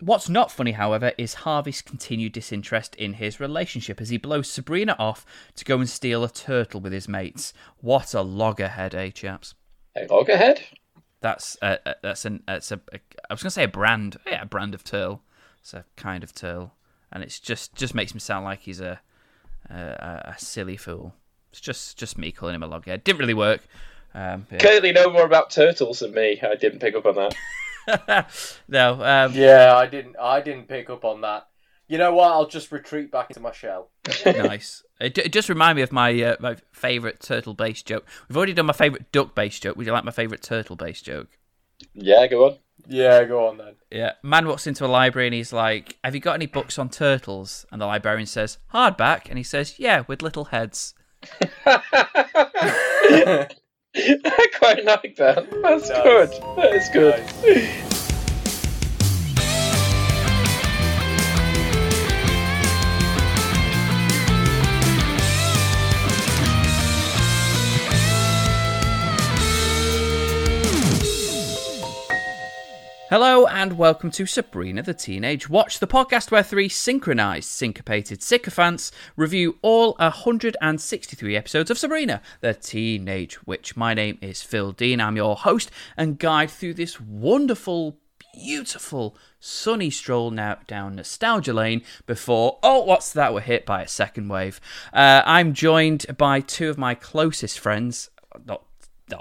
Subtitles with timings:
[0.00, 4.96] what's not funny, however, is Harvey's continued disinterest in his relationship as he blows Sabrina
[4.98, 7.52] off to go and steal a turtle with his mates.
[7.80, 9.54] What a loggerhead, eh, chaps?
[9.96, 10.62] A loggerhead?
[11.20, 14.46] That's uh, that's an that's a, a I was gonna say a brand, yeah, a
[14.46, 15.22] brand of turtle.
[15.60, 16.74] It's a kind of turtle,
[17.10, 19.00] and it's just just makes him sound like he's a
[19.70, 21.14] a, a silly fool.
[21.50, 23.02] It's just just me calling him a loggerhead.
[23.02, 23.62] Didn't really work.
[24.14, 24.58] Um, yeah.
[24.58, 26.40] Clearly, know more about turtles than me.
[26.42, 27.34] I didn't pick up on that.
[28.68, 29.02] no.
[29.02, 30.16] Um, Yeah, I didn't.
[30.20, 31.48] I didn't pick up on that.
[31.88, 32.32] You know what?
[32.32, 33.90] I'll just retreat back into my shell.
[34.26, 34.82] nice.
[35.00, 38.04] It, it just reminded me of my uh, my favourite turtle based joke.
[38.28, 39.76] We've already done my favourite duck based joke.
[39.76, 41.28] Would you like my favourite turtle based joke?
[41.94, 42.56] Yeah, go on.
[42.88, 43.74] Yeah, go on then.
[43.90, 44.12] Yeah.
[44.22, 47.66] Man walks into a library and he's like, Have you got any books on turtles?
[47.70, 49.28] And the librarian says, Hardback.
[49.28, 50.94] And he says, Yeah, with little heads.
[53.96, 55.48] I quite like that.
[55.62, 56.02] That's Nice.
[56.02, 56.30] good.
[56.56, 57.20] That is good.
[57.44, 57.85] Nice.
[73.08, 78.90] Hello and welcome to Sabrina the Teenage Watch, the podcast where three synchronized, syncopated sycophants
[79.14, 83.76] review all 163 episodes of Sabrina the Teenage Witch.
[83.76, 85.00] My name is Phil Dean.
[85.00, 87.96] I'm your host and guide through this wonderful,
[88.34, 93.32] beautiful, sunny stroll now down nostalgia lane before, oh, what's that?
[93.32, 94.60] We're hit by a second wave.
[94.92, 98.10] Uh, I'm joined by two of my closest friends.
[98.44, 98.65] Not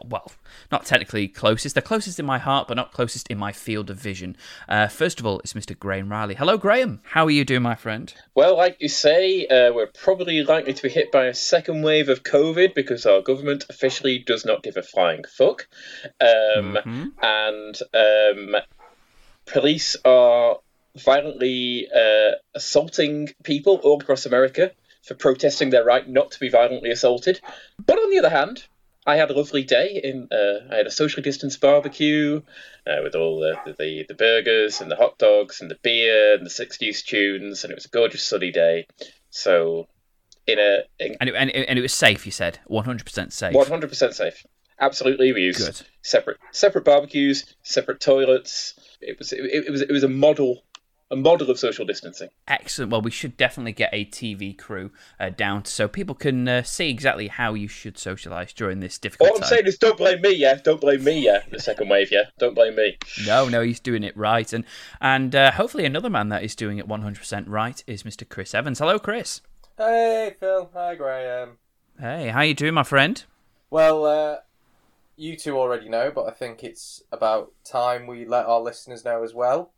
[0.06, 0.32] well,
[0.72, 1.76] not technically closest.
[1.76, 4.36] They're closest in my heart, but not closest in my field of vision.
[4.68, 5.78] Uh, first of all, it's Mr.
[5.78, 6.36] Graham Riley.
[6.36, 7.02] Hello, Graham.
[7.04, 8.14] How are you doing, my friend?
[8.34, 12.10] Well, like you say, uh, we're probably likely to be hit by a second wave
[12.10, 15.68] of COVID because our government officially does not give a flying fuck.
[16.20, 17.12] Um, Mhm.
[17.22, 18.62] And um,
[19.46, 20.58] police are
[20.96, 24.72] violently uh, assaulting people all across America
[25.04, 27.40] for protesting their right not to be violently assaulted.
[27.86, 28.66] But on the other hand,
[29.06, 30.02] I had a lovely day.
[30.04, 32.42] In uh, I had a socially distanced barbecue
[32.88, 36.46] uh, with all the, the the burgers and the hot dogs and the beer and
[36.46, 38.88] the '60s tunes, and it was a gorgeous sunny day.
[39.30, 39.88] So,
[40.48, 42.60] in a in And it, and, it, and it was safe, you said.
[42.70, 43.54] 100% safe.
[43.54, 44.46] 100% safe.
[44.80, 45.82] Absolutely, we used Good.
[46.02, 48.74] separate separate barbecues, separate toilets.
[49.00, 50.65] It was it, it was it was a model
[51.12, 52.30] a model of social distancing.
[52.48, 52.92] Excellent.
[52.92, 56.90] Well, we should definitely get a TV crew uh, down so people can uh, see
[56.90, 59.50] exactly how you should socialise during this difficult All I'm time.
[59.50, 60.56] saying is, don't blame me, yeah.
[60.64, 61.44] Don't blame me, yeah.
[61.52, 62.24] The second wave, yeah.
[62.40, 62.98] Don't blame me.
[63.26, 64.66] No, no, he's doing it right, and
[65.00, 68.28] and uh, hopefully another man that is doing it 100% right is Mr.
[68.28, 68.80] Chris Evans.
[68.80, 69.42] Hello, Chris.
[69.78, 70.72] Hey, Phil.
[70.74, 71.58] Hi, Graham.
[72.00, 73.24] Hey, how you doing, my friend?
[73.70, 74.38] Well, uh,
[75.18, 79.24] you two already know, but I think it's about time we let our listeners know
[79.24, 79.72] as well.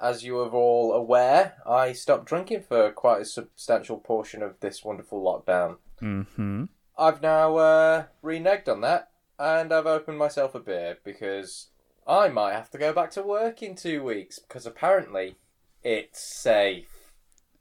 [0.00, 4.82] As you are all aware, I stopped drinking for quite a substantial portion of this
[4.82, 5.76] wonderful lockdown.
[6.00, 6.64] Mm-hmm.
[6.96, 11.68] I've now uh, reneged on that, and I've opened myself a beer because
[12.06, 15.36] I might have to go back to work in two weeks because apparently
[15.82, 17.12] it's safe.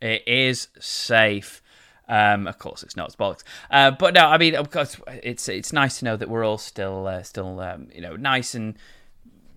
[0.01, 1.61] It is safe.
[2.07, 3.07] Um, of course, it's not.
[3.07, 3.43] It's bollocks.
[3.69, 6.57] Uh, but no, I mean, of course, it's it's nice to know that we're all
[6.57, 8.77] still uh, still um, you know nice and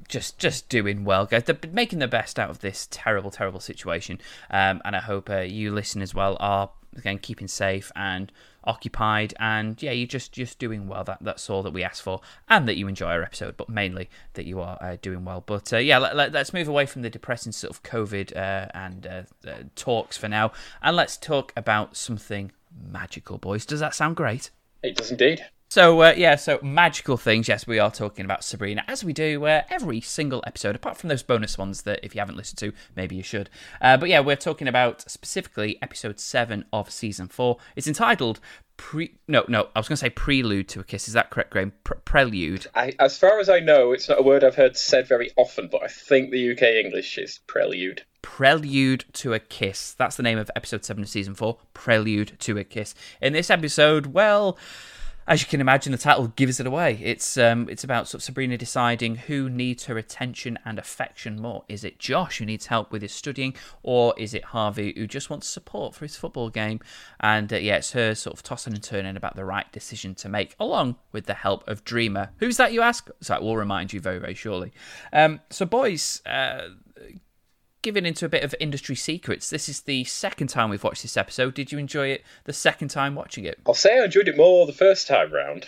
[0.09, 1.45] just just doing well, guys.
[1.45, 4.21] They're making the best out of this terrible, terrible situation.
[4.51, 8.31] Um, and I hope uh, you listen as well are again keeping safe and
[8.65, 9.35] occupied.
[9.39, 11.05] And yeah you're just just doing well.
[11.05, 12.21] That that's all that we ask for.
[12.49, 15.43] And that you enjoy our episode but mainly that you are uh, doing well.
[15.45, 18.69] But uh, yeah let, let, us move away from the depressing sort of covid uh,
[18.75, 20.53] and uh, uh, talks for now.
[20.83, 22.53] And let's talk about something
[22.91, 23.67] magical boys.
[23.67, 24.51] Does that sound great?
[24.83, 25.45] It does indeed.
[25.73, 27.49] So uh, yeah, so magical things.
[27.49, 31.09] Yes, we are talking about Sabrina as we do uh, every single episode, apart from
[31.09, 33.49] those bonus ones that if you haven't listened to, maybe you should.
[33.81, 37.57] Uh, but yeah, we're talking about specifically episode seven of season four.
[37.75, 38.39] It's entitled
[38.77, 39.15] pre.
[39.27, 41.09] No, no, I was going to say prelude to a kiss.
[41.09, 41.73] Is that correct, Graham?
[41.85, 42.67] Pre- prelude.
[42.75, 45.71] I, as far as I know, it's not a word I've heard said very often,
[45.73, 48.03] but I think the UK English is prelude.
[48.21, 49.95] Prelude to a Kiss.
[49.95, 51.57] That's the name of episode 7 of season 4.
[51.73, 52.95] Prelude to a Kiss.
[53.23, 54.59] In this episode, well,
[55.27, 56.99] as you can imagine, the title gives it away.
[57.03, 61.65] It's um, it's about sort of Sabrina deciding who needs her attention and affection more.
[61.69, 65.31] Is it Josh who needs help with his studying, or is it Harvey who just
[65.31, 66.81] wants support for his football game?
[67.21, 70.29] And uh, yeah, it's her sort of tossing and turning about the right decision to
[70.29, 72.31] make, along with the help of Dreamer.
[72.39, 73.09] Who's that, you ask?
[73.21, 74.73] So I will remind you very, very shortly.
[75.13, 76.69] Um, so, boys, uh,
[77.83, 79.51] giving into a bit of industry secrets.
[79.51, 81.55] This is the second time we've watched this episode.
[81.55, 83.59] Did you enjoy it the second time watching it?
[83.67, 85.67] I'll say I enjoyed it more the first time round,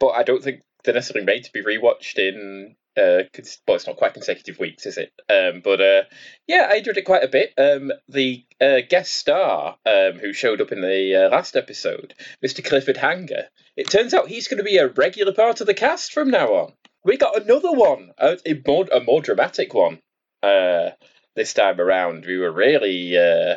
[0.00, 3.22] but I don't think they're necessarily made to be rewatched in Uh,
[3.66, 5.12] well, it's not quite consecutive weeks, is it?
[5.28, 6.02] Um, but uh,
[6.48, 7.52] yeah, I enjoyed it quite a bit.
[7.56, 12.14] Um, the uh, guest star um, who showed up in the uh, last episode,
[12.44, 12.64] Mr.
[12.64, 13.44] Clifford Hanger,
[13.76, 16.48] it turns out he's going to be a regular part of the cast from now
[16.48, 16.72] on.
[17.04, 20.00] We got another one, a, a more a more dramatic one.
[20.42, 20.90] Uh,
[21.34, 23.56] this time around, we were really uh,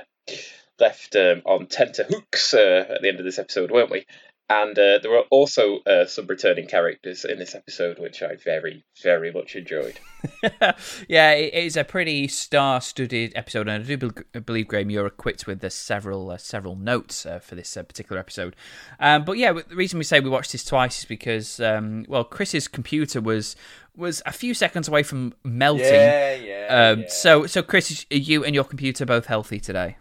[0.79, 4.05] left um, on tenterhooks uh, at the end of this episode, weren't we?
[4.51, 8.83] And uh, there were also uh, some returning characters in this episode, which I very,
[9.01, 9.97] very much enjoyed.
[11.07, 14.11] yeah, it is a pretty star-studded episode, and I do
[14.41, 18.19] believe, Graham, you're equipped with the several uh, several notes uh, for this uh, particular
[18.19, 18.57] episode.
[18.99, 22.25] Um, but yeah, the reason we say we watched this twice is because, um, well,
[22.25, 23.55] Chris's computer was
[23.95, 25.85] was a few seconds away from melting.
[25.85, 27.07] Yeah, yeah, um, yeah.
[27.07, 29.95] So, so Chris, are you and your computer both healthy today?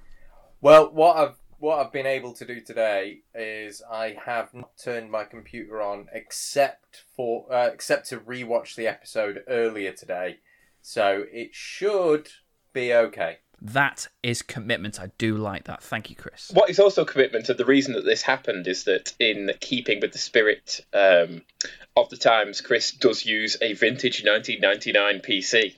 [0.60, 5.10] Well, what I've what I've been able to do today is I have not turned
[5.10, 10.38] my computer on except for uh, except to rewatch the episode earlier today,
[10.80, 12.30] so it should
[12.72, 13.38] be okay.
[13.62, 14.98] That is commitment.
[14.98, 15.82] I do like that.
[15.82, 16.50] Thank you, Chris.
[16.54, 20.12] What is also commitment, and the reason that this happened is that in keeping with
[20.12, 21.42] the spirit um,
[21.96, 25.74] of the times, Chris does use a vintage 1999 PC,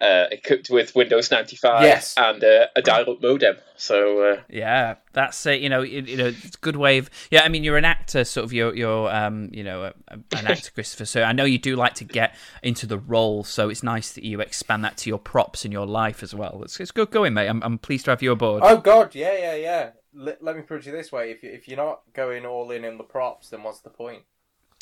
[0.00, 2.14] uh, equipped with Windows 95 Yes.
[2.18, 3.56] and uh, a dial-up modem.
[3.76, 5.60] So uh, Yeah, that's it.
[5.62, 7.08] You know, you, you know, it's a good way of.
[7.30, 8.52] Yeah, I mean, you're an actor, sort of.
[8.52, 11.06] You're, you're, um, you know, a, a- an actor, Christopher.
[11.06, 13.42] So I know you do like to get into the role.
[13.42, 16.60] So it's nice that you expand that to your props and your life as well.
[16.62, 17.48] It's, it's good going, mate.
[17.48, 18.62] I'm, I'm pleased to have you aboard.
[18.64, 19.90] Oh God, yeah, yeah, yeah.
[20.16, 22.84] Let, let me put it this way: if you, if you're not going all in
[22.84, 24.22] in the props, then what's the point?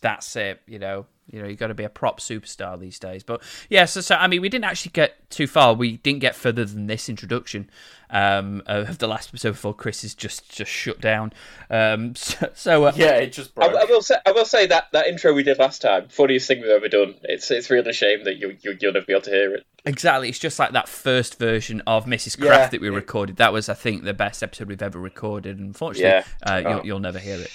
[0.02, 0.60] That's it.
[0.66, 3.22] You know, you know, you got to be a prop superstar these days.
[3.22, 3.40] But
[3.70, 5.72] yeah, so, so I mean, we didn't actually get too far.
[5.72, 7.70] We didn't get further than this introduction
[8.10, 11.32] um, of the last episode before Chris is just just shut down.
[11.70, 13.80] Um, so, so uh, Yeah, it just I, broke.
[13.80, 16.60] I will say, I will say that that intro we did last time, funniest thing
[16.60, 17.14] we've ever done.
[17.22, 19.64] It's it's really a shame that you, you you'll never be able to hear it.
[19.84, 22.38] Exactly, it's just like that first version of Mrs.
[22.38, 22.66] Kraft Yeah.
[22.68, 23.36] that we recorded.
[23.38, 25.58] That was, I think, the best episode we've ever recorded.
[25.58, 26.24] Unfortunately, Yeah.
[26.48, 26.82] uh, you'll, Oh.
[26.84, 27.50] you'll never hear it.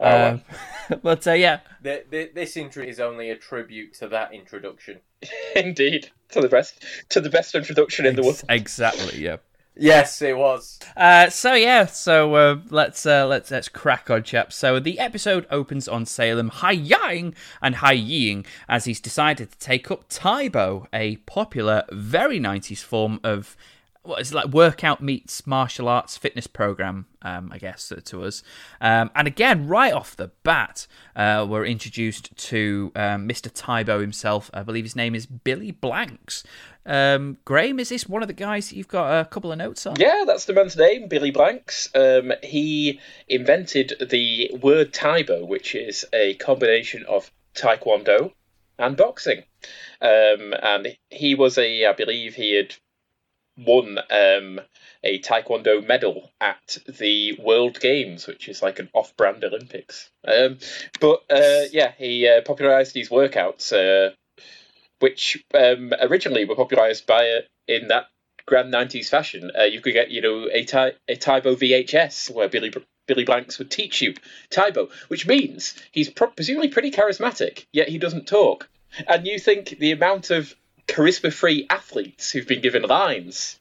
[0.00, 0.38] Uh,
[0.90, 5.00] Um, but uh, yeah, The, the, this intro is only a tribute to that introduction.
[5.56, 8.42] Indeed, to the best to the best introduction in the world.
[8.48, 9.36] exactly, yeah.
[9.78, 10.78] Yes, it was.
[10.96, 14.56] Uh, so yeah, so uh, let's uh, let's let's crack on, chaps.
[14.56, 20.08] So the episode opens on Salem hi-ying and hi-yeeing as he's decided to take up
[20.08, 23.54] Tae Bo, a popular, very '90s form of
[24.06, 28.24] what is it, like workout meets martial arts fitness program, um, I guess uh, to
[28.24, 28.42] us.
[28.80, 33.50] Um, and again, right off the bat, uh, we're introduced to um, Mr.
[33.52, 34.50] Tae Bo himself.
[34.54, 36.44] I believe his name is Billy Blanks.
[36.86, 39.86] Um, Graham, is this one of the guys that you've got a couple of notes
[39.86, 39.96] on?
[39.98, 41.88] Yeah, that's the man's name, Billy Blanks.
[41.94, 48.32] Um, he invented the word Tae Bo, which is a combination of Taekwondo
[48.78, 49.42] and boxing.
[50.00, 52.76] Um, and he was a, I believe he had
[53.58, 54.60] won um,
[55.02, 60.10] a Taekwondo medal at the World Games, which is like an off brand Olympics.
[60.26, 60.58] Um,
[61.00, 64.14] but uh, yeah, he uh, popularized these workouts, uh,
[65.00, 68.06] which um, originally were popularized by uh, in that
[68.46, 69.50] grand 90s fashion.
[69.58, 72.72] Uh, you could get, you know, a, Ty- a Tae Bo VHS where Billy
[73.06, 74.14] Billy Blanks would teach you
[74.50, 78.68] Tae Bo, which means he's pro- presumably pretty charismatic, yet he doesn't talk.
[79.06, 80.54] And you think the amount of
[80.88, 83.58] charisma-free athletes who've been given lines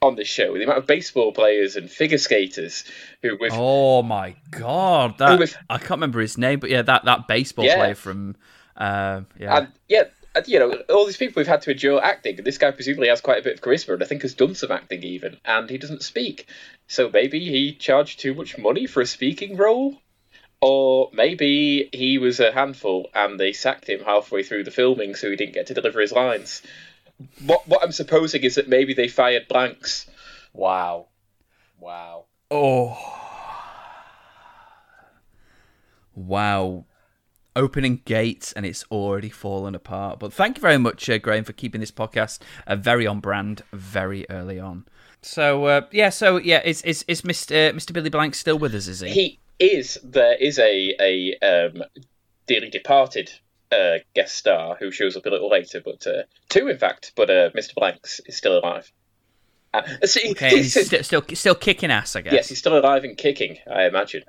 [0.00, 2.84] on this show, the amount of baseball players and figure skaters
[3.22, 7.04] who with Oh my god, that with- I can't remember his name, but yeah, that
[7.06, 7.76] that baseball Yeah.
[7.76, 8.36] player from
[8.76, 9.56] uh, yeah.
[9.58, 10.04] and yeah,
[10.46, 13.20] you know, all these people we've had to endure acting, and this guy presumably has
[13.20, 15.78] quite a bit of charisma, and I think has done some acting even, and he
[15.78, 16.46] doesn't speak.
[16.86, 20.00] So maybe he charged too much money for a speaking role,
[20.60, 25.30] or maybe he was a handful and they sacked him halfway through the filming, so
[25.30, 26.62] he didn't get to deliver his lines.
[27.44, 30.08] What what I'm supposing is that maybe they fired Blanks.
[30.52, 31.06] Wow.
[31.80, 32.24] Wow.
[32.50, 32.98] oh,
[36.14, 36.84] wow.
[37.54, 40.18] Opening gates and it's already fallen apart.
[40.18, 43.62] But thank you very much, uh, Graham, for keeping this podcast uh, very on brand,
[43.72, 44.86] very early on.
[45.22, 47.72] So uh, yeah, so yeah, is is is Mr.
[47.72, 47.92] Mr.
[47.92, 48.86] Billy Blank still with us?
[48.86, 49.08] Is he?
[49.10, 51.38] He is there is a a
[51.68, 51.82] um,
[52.46, 53.30] dearly departed
[53.72, 57.12] uh, guest star who shows up a little later, but uh, two in fact.
[57.16, 57.74] But uh, Mr.
[57.74, 58.90] Blanks is still alive.
[59.74, 62.32] Uh, Okay, he's- he's still, still still kicking ass, I guess.
[62.32, 63.58] yes, he's still alive and kicking.
[63.70, 64.24] I imagine.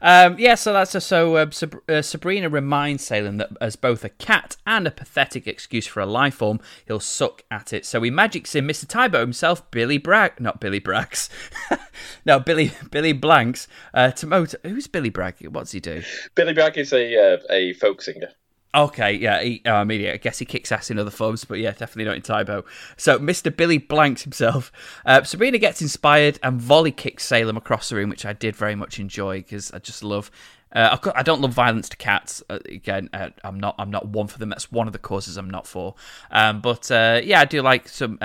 [0.00, 1.36] Um, yeah, so that's so.
[1.36, 5.86] Uh, Sab- uh, Sabrina reminds Salem that as both a cat and a pathetic excuse
[5.86, 7.84] for a life form, he'll suck at it.
[7.84, 8.86] So he magics in Mr.
[8.86, 11.28] Tae Bo himself, Billy Bragg, not Billy Braggs,
[12.24, 13.68] no Billy Billy Blanks.
[13.94, 15.46] Uh, to motor, who's Billy Bragg?
[15.48, 16.02] What's he do?
[16.34, 18.30] Billy Bragg is a uh, a folk singer.
[18.76, 21.46] Okay, yeah, he, uh, I mean, yeah, I guess he kicks ass in other forms,
[21.46, 22.66] but yeah, definitely not in Tae Bo.
[22.98, 23.54] So, Mr.
[23.54, 24.70] Billy blanks himself.
[25.06, 28.74] Uh, Sabrina gets inspired and volley kicks Salem across the room, which I did very
[28.74, 30.30] much enjoy because I just love.
[30.72, 32.42] Uh, I don't love violence to cats.
[32.50, 33.76] Uh, again, uh, I'm not.
[33.78, 34.50] I'm not one for them.
[34.50, 35.94] That's one of the causes I'm not for.
[36.30, 38.18] Um, but uh, yeah, I do like some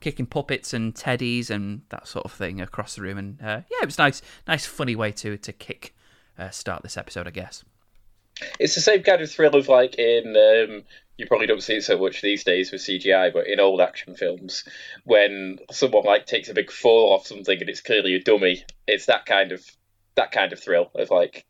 [0.00, 3.18] kicking puppets and teddies and that sort of thing across the room.
[3.18, 5.94] And yeah, it was nice, nice, funny way to to kick
[6.52, 7.64] start this episode, I guess.
[8.58, 10.84] It's the same kind of thrill of like in um,
[11.16, 14.14] you probably don't see it so much these days with CGI, but in old action
[14.14, 14.64] films,
[15.04, 19.06] when someone like takes a big fall off something and it's clearly a dummy, it's
[19.06, 19.64] that kind of
[20.14, 21.44] that kind of thrill of like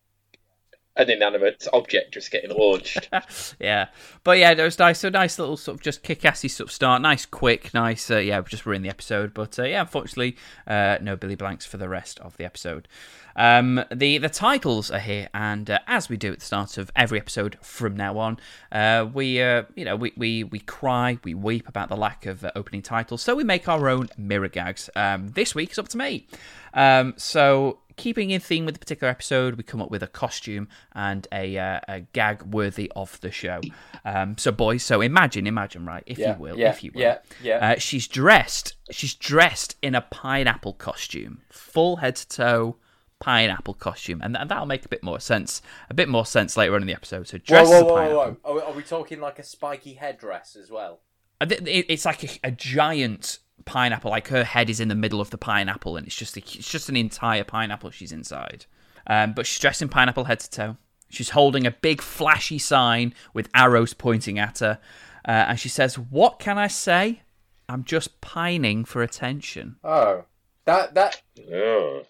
[0.97, 3.09] an inanimate object just getting launched.
[3.61, 3.89] yeah,
[4.25, 4.99] but yeah, it was nice.
[4.99, 7.03] So nice little sort of just kick-assy sort of start.
[7.03, 8.11] Nice, quick, nice.
[8.11, 11.65] Uh, yeah, just we're in the episode, but uh, yeah, unfortunately, uh, no Billy Blanks
[11.65, 12.89] for the rest of the episode.
[13.37, 16.91] Um, the the titles are here, and uh, as we do at the start of
[16.97, 18.39] every episode from now on,
[18.73, 22.45] uh, we uh, you know we, we we cry, we weep about the lack of
[22.57, 24.91] opening titles, so we make our own mirror gags.
[24.97, 26.27] Um, this week is up to me.
[26.75, 30.69] Um, so keeping in theme with the particular episode, we come up with a costume
[30.93, 33.61] and a, uh, a gag worthy of the show.
[34.07, 37.03] Um, so, boys, so imagine, imagine, right, if yeah, you will, yeah, if you will.
[37.03, 37.73] Yeah, yeah.
[37.73, 42.77] Uh, she's dressed, she's dressed in a pineapple costume, full head to toe
[43.19, 45.61] pineapple costume, and, and that'll make a bit more sense.
[45.91, 47.29] A bit more sense later on in the episode.
[47.29, 48.39] So dress whoa, whoa, whoa, pineapple.
[48.43, 48.61] Whoa, whoa.
[48.63, 51.01] Are, we talking like a spiky headdress as well?
[51.43, 53.39] It's like a, a, giant
[53.71, 54.11] pineapple.
[54.11, 56.71] Like her head is in the middle of the pineapple, and it's just a, it's
[56.71, 58.67] just an entire pineapple she's inside.
[59.07, 60.77] Um, but she's dressed in pineapple head to toe.
[61.09, 64.79] She's holding a big flashy sign with arrows pointing at her,
[65.27, 67.23] uh, and she says, "What can I say?
[67.69, 70.25] I'm just pining for attention." Oh,
[70.67, 71.23] that that.
[71.53, 72.03] Oh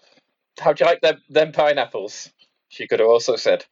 [0.61, 2.29] how'd you like them them pineapples?
[2.69, 3.65] She could have also said.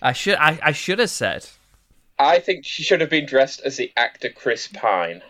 [0.00, 1.48] I should I, I should have said.
[2.18, 5.22] I think she should have been dressed as the actor Chris Pine.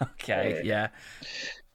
[0.22, 0.88] Okay, yeah.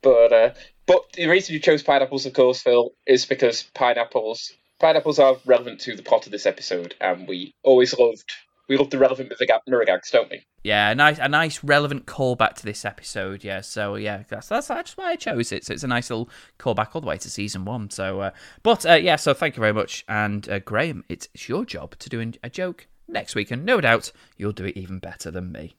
[0.02, 0.54] But uh,
[0.86, 5.80] but the reason you chose pineapples, of course, Phil, is because pineapples pineapples are relevant
[5.82, 8.32] to the plot of this episode, and we always loved
[8.68, 9.32] we love the relevant
[9.68, 10.44] mirror gags, don't we?
[10.64, 13.44] Yeah, a nice, a nice relevant callback to this episode.
[13.44, 15.66] Yeah, so yeah, that's that's that's why I chose it.
[15.66, 16.30] So it's a nice little
[16.60, 17.90] callback all the way to season one.
[17.92, 18.32] So, uh,
[18.64, 22.10] but uh, yeah, so thank you very much, and uh, Graham, it's your job to
[22.10, 25.76] do a joke next week, and no doubt you'll do it even better than me.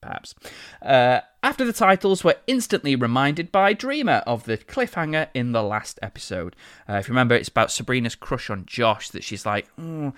[0.00, 0.34] Perhaps.
[0.80, 5.98] Uh, after the titles, we're instantly reminded by Dreamer of the cliffhanger in the last
[6.02, 6.56] episode.
[6.88, 9.10] Uh, if you remember, it's about Sabrina's crush on Josh.
[9.10, 10.14] That she's like, mm,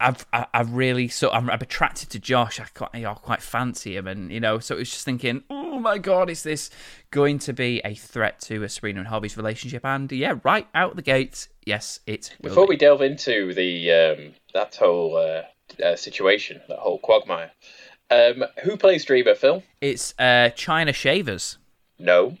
[0.00, 2.60] I've I've really so I'm, I'm attracted to Josh.
[2.60, 5.42] I quite you know, quite fancy him, and you know, so it was just thinking,
[5.50, 6.70] oh my god, is this
[7.10, 9.84] going to be a threat to a Sabrina and Harvey's relationship?
[9.84, 12.36] And yeah, right out the gates, yes, it.
[12.40, 12.70] Before be.
[12.70, 15.42] we delve into the um, that whole uh,
[15.84, 17.50] uh, situation, that whole quagmire,
[18.10, 19.62] um, who plays Dreamer, Phil?
[19.80, 21.58] It's uh, China Shavers.
[21.98, 22.36] No,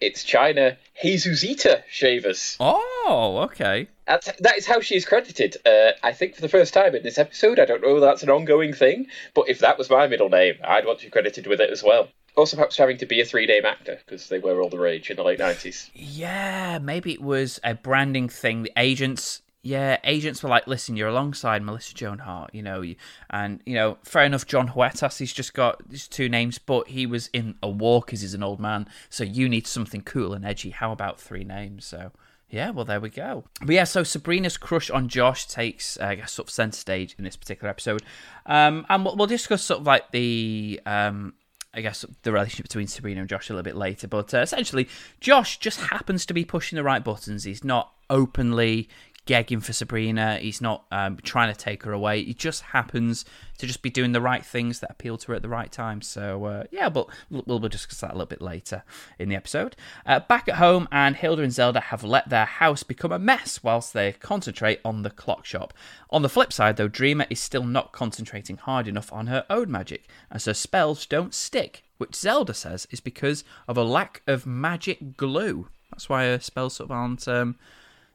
[0.00, 2.56] it's China Jesusita Shavers.
[2.58, 3.88] Oh, okay.
[4.06, 5.56] That's, that is how she is credited.
[5.64, 7.60] Uh, I think for the first time in this episode.
[7.60, 10.54] I don't know if that's an ongoing thing, but if that was my middle name,
[10.64, 12.08] I'd want to be credited with it as well.
[12.34, 15.10] Also, perhaps having to be a three name actor because they were all the rage
[15.10, 15.90] in the late 90s.
[15.94, 18.62] Yeah, maybe it was a branding thing.
[18.62, 22.82] The agents yeah, agents were like, listen, you're alongside Melissa Joan Hart, you know,
[23.30, 24.44] and you know, fair enough.
[24.44, 28.22] Jon Huertas, he's just got these two names, but he was in a war because
[28.22, 28.88] he's an old man.
[29.08, 30.70] So you need something cool and edgy.
[30.70, 31.84] How about three names?
[31.84, 32.10] So
[32.50, 33.44] yeah, well there we go.
[33.60, 37.14] But yeah, so Sabrina's crush on Josh takes, uh, I guess, sort of center stage
[37.16, 38.02] in this particular episode,
[38.46, 41.34] um, and we'll, we'll discuss sort of like the um,
[41.74, 44.06] I guess the relationship between Sabrina and Josh a little bit later.
[44.06, 44.88] But uh, essentially,
[45.20, 47.44] Josh just happens to be pushing the right buttons.
[47.44, 48.88] He's not openly,
[49.24, 50.38] gagging for Sabrina.
[50.38, 52.24] He's not um, trying to take her away.
[52.24, 53.24] He just happens
[53.58, 56.02] to just be doing the right things that appeal to her at the right time.
[56.02, 58.82] So uh, yeah, but we'll, we'll, discuss that a little bit later
[59.18, 59.76] in the episode.
[60.04, 63.62] Uh, back at home, and Hilda and Zelda have let their house become a mess
[63.62, 65.72] whilst they concentrate on the clock shop.
[66.10, 69.70] On the flip side, though, Dreamer is still not concentrating hard enough on her own
[69.70, 71.84] magic, as her spells don't stick.
[71.98, 75.68] Which Zelda says is because of a lack of magic glue.
[75.92, 77.56] That's why her spells sort of aren't um,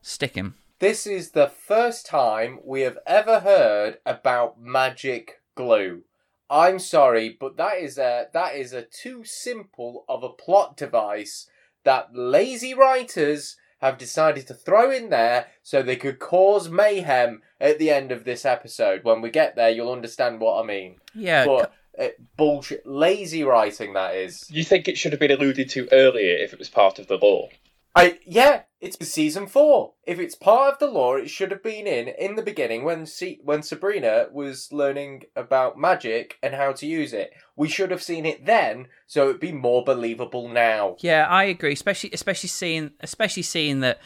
[0.02, 0.56] sticking.
[0.80, 6.04] This is the first time we have ever heard about magic glue.
[6.52, 11.50] I'm sorry, but that is a that is a too simple of a plot device
[11.84, 17.80] that lazy writers have decided to throw in there so they could cause mayhem at
[17.80, 19.04] the end of this episode.
[19.04, 20.98] When we get there, you'll understand what I mean.
[21.16, 21.46] Yeah.
[21.46, 24.46] But uh, bullshit, lazy writing that is.
[24.52, 27.18] You think it should have been alluded to earlier if it was part of the
[27.18, 27.50] law?
[27.98, 29.94] I yeah, it's season four.
[30.06, 33.08] If it's part of the lore, it should have been in in the beginning when
[33.44, 37.32] when Sabrina was learning about magic and how to use it.
[37.56, 40.98] We should have seen it then, so it'd be more believable now.
[41.00, 41.74] Yeah, I agree.
[41.74, 44.00] Especially, especially seeing, especially seeing that.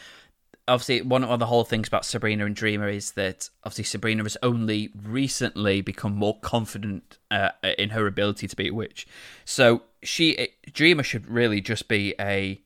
[0.68, 4.36] Obviously, one of the whole things about Sabrina and Dreamer is that obviously Sabrina has
[4.44, 9.04] only recently become more confident uh, in her ability to be a witch.
[9.44, 12.62] So she, Dreamer, should really just be a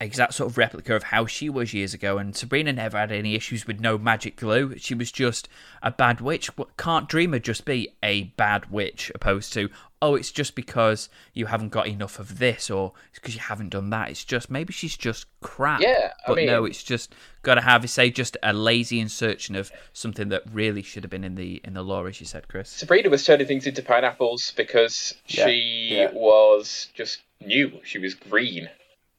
[0.00, 2.18] exact sort of replica of how she was years ago.
[2.18, 4.76] And Sabrina never had any issues with no magic glue.
[4.76, 5.48] She was just
[5.82, 6.50] a bad witch.
[6.76, 9.70] Can't Dreamer just be a bad witch opposed to,
[10.02, 13.70] oh, it's just because you haven't got enough of this or it's because you haven't
[13.70, 14.10] done that.
[14.10, 15.80] It's just maybe she's just crap.
[15.80, 16.12] Yeah.
[16.26, 19.72] I but mean, no, it's just got to have, say, just a lazy insertion of
[19.94, 22.68] something that really should have been in the in the lore, as you said, Chris.
[22.68, 26.10] Sabrina was turning things into pineapples because Yeah, she yeah.
[26.12, 27.80] was just new.
[27.82, 28.68] She was green.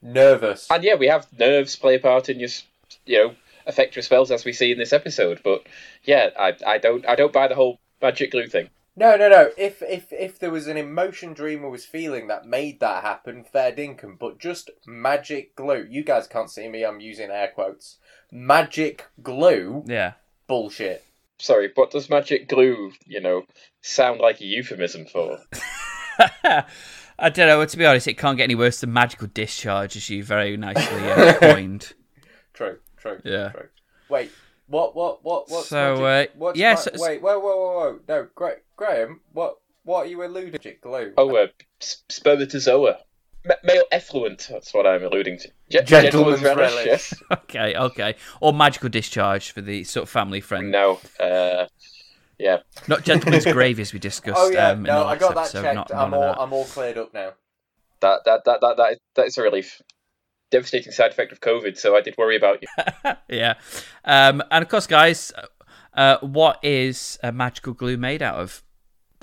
[0.02, 0.68] Nervous.
[0.70, 2.50] And yeah, we have nerves play a part in your,
[3.06, 3.36] you know,
[3.66, 5.42] affect your spells as we see in this episode.
[5.44, 5.64] But
[6.04, 8.70] yeah, I, I don't I don't buy the whole magic glue thing.
[8.96, 9.52] No, no, no.
[9.58, 13.72] If if if there was an emotion Dreamer was feeling that made that happen, fair
[13.72, 14.18] dinkum.
[14.18, 15.86] But just magic glue.
[15.90, 16.84] You guys can't see me.
[16.84, 17.98] I'm using air quotes.
[18.32, 19.84] Magic glue.
[19.86, 20.14] Yeah.
[20.48, 21.04] Bullshit.
[21.40, 23.44] Sorry, what does magic glue, you know,
[23.82, 25.38] sound like a euphemism for?
[27.20, 27.64] I don't know.
[27.66, 31.10] To be honest, it can't get any worse than magical discharge, as you very nicely
[31.12, 31.94] uh, coined.
[32.54, 32.78] True.
[32.98, 33.20] True.
[33.24, 33.50] Yeah.
[33.50, 33.70] True.
[34.10, 34.32] Wait.
[34.68, 34.96] What?
[34.96, 35.24] What?
[35.24, 35.50] What?
[35.50, 37.22] What's So, magic, uh, what's yeah, ma- so- wait.
[37.22, 37.40] Whoa.
[37.40, 37.58] Whoa.
[37.58, 37.74] Whoa.
[37.94, 38.00] Whoa.
[38.08, 39.22] No, Gra- Graham.
[39.34, 39.58] What?
[39.84, 40.74] What are you alluding to?
[40.82, 41.14] Glue.
[41.18, 41.48] Oh, uh,
[41.82, 42.98] s- spermatozoa.
[43.50, 45.48] M- male effluent, that's what I'm alluding to.
[45.70, 46.86] Ge- Gentleman's relish.
[46.86, 47.14] yes.
[47.32, 48.16] Okay, okay.
[48.42, 50.70] Or magical discharge for the sort of family friend.
[50.72, 51.68] No, uh,
[52.38, 52.58] yeah.
[52.88, 54.38] Not gentleman's grave, as we discussed.
[54.40, 54.70] Oh yeah.
[54.70, 55.62] um, in the no, I last got that episode.
[55.62, 55.76] checked.
[55.76, 56.36] Not, I'm all.
[56.40, 57.32] I'm all cleared up now.
[58.02, 59.82] That, that, that, that, that, that is a relief.
[60.50, 63.14] Devastating side effect of COVID, so I did worry about you.
[63.30, 63.56] yeah.
[64.06, 65.34] Um, and of course, guys,
[65.94, 68.64] uh, what is a magical glue made out of?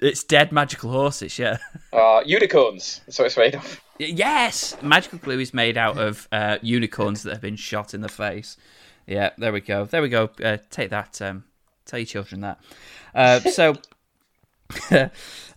[0.03, 1.59] It's dead magical horses, yeah.
[1.95, 3.81] Uh, unicorns, that's what it's made of.
[3.99, 4.77] yes!
[4.83, 8.59] Magical glue is made out of uh, unicorns that have been shot in the face.
[9.07, 9.87] Yeah, there we go.
[9.87, 10.29] There we go.
[10.43, 11.23] Uh, take that.
[11.23, 11.45] Um,
[11.87, 12.61] tell your children that.
[13.15, 13.77] Uh, so.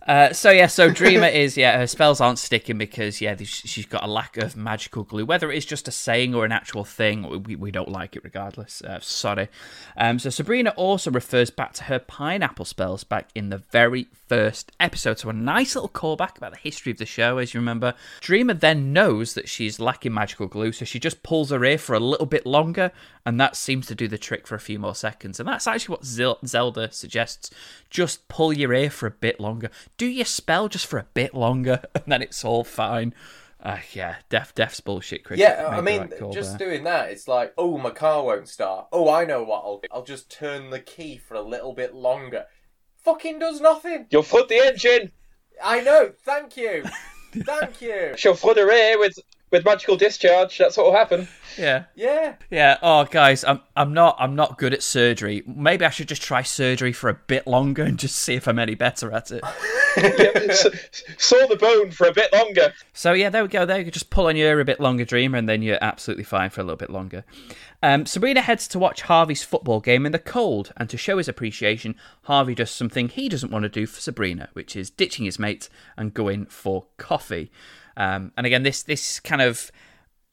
[0.08, 4.02] Uh, so yeah, so Dreamer is yeah, her spells aren't sticking because yeah, she's got
[4.02, 5.26] a lack of magical glue.
[5.26, 8.80] Whether it's just a saying or an actual thing, we, we don't like it regardless.
[8.80, 9.48] Uh, sorry.
[9.96, 14.72] Um, so Sabrina also refers back to her pineapple spells back in the very first
[14.80, 15.18] episode.
[15.18, 17.94] So a nice little callback about the history of the show, as you remember.
[18.20, 21.94] Dreamer then knows that she's lacking magical glue, so she just pulls her ear for
[21.94, 22.92] a little bit longer,
[23.26, 25.38] and that seems to do the trick for a few more seconds.
[25.38, 27.50] And that's actually what Zelda suggests.
[27.90, 29.70] Just pull your ear for a bit longer.
[29.98, 33.14] Do your spell just for a bit longer, and then it's all fine.
[33.60, 35.40] Uh, yeah, def def's bullshit, Chris.
[35.40, 36.68] Yeah, Made I mean, right just there.
[36.68, 38.86] doing that, it's like, oh, my car won't start.
[38.92, 39.88] Oh, I know what I'll do.
[39.90, 42.44] I'll just turn the key for a little bit longer.
[42.98, 44.06] Fucking does nothing.
[44.10, 45.10] You'll flood the engine!
[45.62, 46.12] I know.
[46.24, 46.84] Thank you.
[47.32, 48.14] Thank you.
[48.16, 49.18] She'll flood her ear with,
[49.50, 51.28] with magical discharge, that's what will happen.
[51.56, 51.84] Yeah.
[51.96, 52.34] Yeah.
[52.50, 52.76] Yeah.
[52.82, 55.42] Oh, guys, I'm I'm not I'm not good at surgery.
[55.46, 58.58] Maybe I should just try surgery for a bit longer and just see if I'm
[58.58, 59.42] any better at it.
[59.96, 60.66] Yeah, s-
[61.16, 62.72] saw the bone for a bit longer.
[62.92, 63.66] So yeah, there we go.
[63.66, 63.90] There you go.
[63.90, 66.60] Just pull on your ear a bit longer, Dreamer, and then you're absolutely fine for
[66.60, 67.24] a little bit longer.
[67.82, 71.26] Um, Sabrina heads to watch Harvey's football game in the cold, and to show his
[71.26, 75.38] appreciation, Harvey does something he doesn't want to do for Sabrina, which is ditching his
[75.38, 77.50] mate and going for coffee.
[77.98, 79.70] Um, and again, this this kind of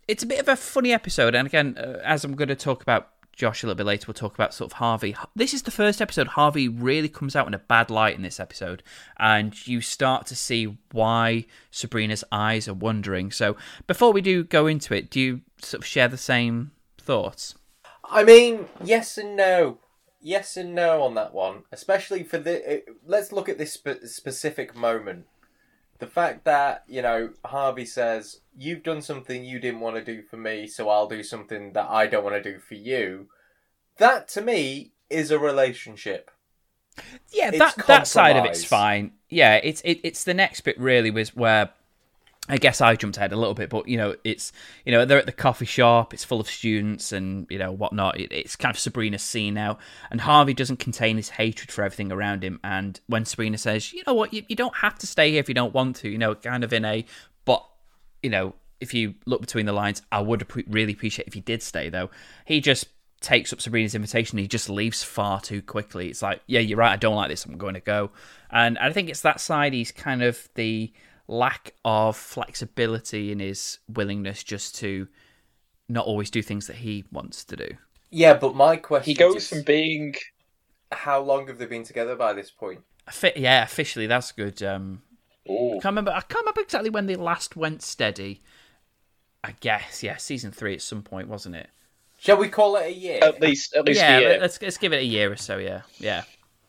[0.08, 1.36] it's a bit of a funny episode.
[1.36, 4.14] And again, uh, as I'm going to talk about Josh a little bit later, we'll
[4.14, 5.16] talk about sort of Harvey.
[5.36, 8.40] This is the first episode Harvey really comes out in a bad light in this
[8.40, 8.84] episode,
[9.18, 13.32] and you start to see why Sabrina's eyes are wondering.
[13.32, 17.56] So before we do go into it, do you sort of share the same thoughts?
[18.10, 19.80] I mean, yes and no.
[20.22, 22.78] Yes and no on that one, especially for the.
[22.78, 25.26] uh, Let's look at this spe- specific moment.
[26.00, 30.22] The fact that you know Harvey says you've done something you didn't want to do
[30.22, 33.30] for me, so I'll do something that I don't want to do for you.
[33.98, 36.32] That to me is a relationship.
[37.32, 39.12] Yeah, It's that that side of it's fine.
[39.30, 41.72] Yeah, it's it, it's the next bit really was where
[42.48, 44.52] I guess I jumped ahead a little bit, but you know, it's
[44.86, 46.14] you know they're at the coffee shop.
[46.14, 48.20] It's full of students and you know whatnot.
[48.20, 49.80] It, it's kind of Sabrina's scene now,
[50.12, 52.60] and Harvey doesn't contain his hatred for everything around him.
[52.64, 55.50] And when Sabrina says, "You know what, you, you don't have to stay here if
[55.50, 57.06] you don't want to," you know, kind of in a
[57.46, 57.66] but
[58.22, 61.64] you know, if you look between the lines, I would really appreciate if he did
[61.64, 62.12] stay though.
[62.46, 62.88] He just
[63.22, 64.38] takes up Sabrina's invitation.
[64.38, 66.10] He just leaves far too quickly.
[66.10, 66.92] It's like, yeah, you're right.
[66.92, 67.46] I don't like this.
[67.46, 68.12] I'm going to go.
[68.52, 69.74] And I think it's that side.
[69.74, 70.94] He's kind of the
[71.28, 75.08] lack of flexibility in his willingness just to
[75.88, 77.70] not always do things that he wants to do.
[78.12, 80.16] Yeah, but my question He goes is, from being
[80.92, 82.82] how long have they been together by this point?
[83.36, 84.64] Yeah, officially, that's good.
[84.64, 85.02] Um,
[85.50, 85.70] Ooh.
[85.70, 86.12] I can't remember.
[86.12, 88.42] I can't remember exactly when they last went steady.
[89.44, 91.70] I guess, yeah, season three at some point, wasn't it?
[92.18, 93.20] Shall we call it a year?
[93.22, 94.38] at least at least yeah, a year.
[94.40, 95.58] let's let's give it a year or so.
[95.58, 96.24] Yeah, yeah.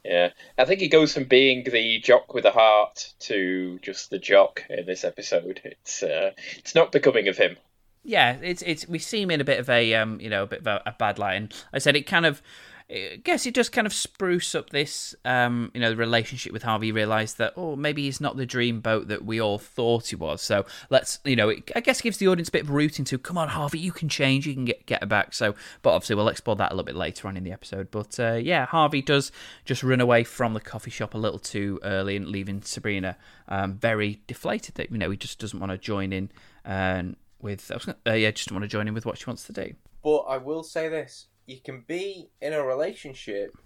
[0.07, 4.19] Yeah, I think he goes from being the jock with a heart to just the
[4.19, 5.61] jock in this episode.
[5.64, 7.57] It's uh, it's not becoming of him.
[8.05, 10.47] yeah, it's it's we see him in a bit of a um you know a
[10.47, 11.35] bit of a, a bad light.
[11.35, 12.40] And I said it kind of.
[12.88, 16.62] I guess it does kind of spruce up this, um, you know, the relationship with
[16.62, 16.92] Harvey.
[16.92, 20.40] Realised that oh, maybe he's not the dream boat that we all thought he was.
[20.40, 23.18] So let's, you know, it, I guess gives the audience a bit of rooting to.
[23.18, 24.46] Come on, Harvey, you can change.
[24.46, 25.35] You can get get her back.
[25.35, 27.90] So, but obviously we'll explore that a little bit later on in the episode.
[27.90, 29.33] But uh, yeah, Harvey does
[29.64, 33.16] just run away from the coffee shop a little too early and leaving Sabrina
[33.49, 34.77] um, very deflated.
[34.77, 36.31] That you know he just doesn't want to join in
[36.64, 37.68] and with.
[37.68, 39.53] I was gonna, uh, yeah, just want to join in with what she wants to
[39.53, 39.75] do.
[40.05, 43.56] But I will say this: you can be in a relationship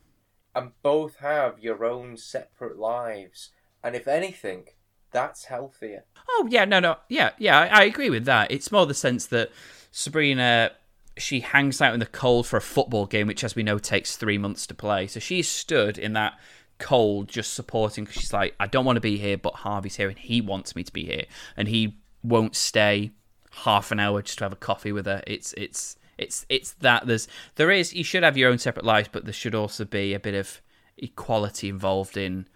[0.55, 3.51] and both have your own separate lives,
[3.83, 4.65] and if anything,
[5.11, 6.05] that's healthier.
[6.29, 8.51] Oh yeah, no, no, yeah, yeah, I, I agree with that.
[8.51, 9.51] It's more the sense that
[9.91, 10.73] Sabrina
[11.17, 14.17] she hangs out in the cold for a football game, which, as we know, takes
[14.17, 15.07] three months to play.
[15.07, 16.39] So she's stood in that
[16.79, 20.09] cold, just supporting because she's like, I don't want to be here, but Harvey's here
[20.09, 21.25] and he wants me to be here,
[21.57, 23.13] and he won't stay
[23.51, 25.23] half an hour just to have a coffee with her.
[25.27, 29.09] It's it's it's it's that there's there is you should have your own separate lives,
[29.11, 30.61] but there should also be a bit of
[30.97, 32.47] equality involved in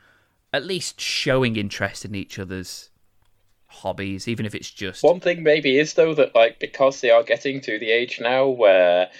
[0.53, 2.91] at least showing interest in each other's
[3.67, 7.23] hobbies, even if it's just One thing maybe is though that like because they are
[7.23, 9.11] getting to the age now where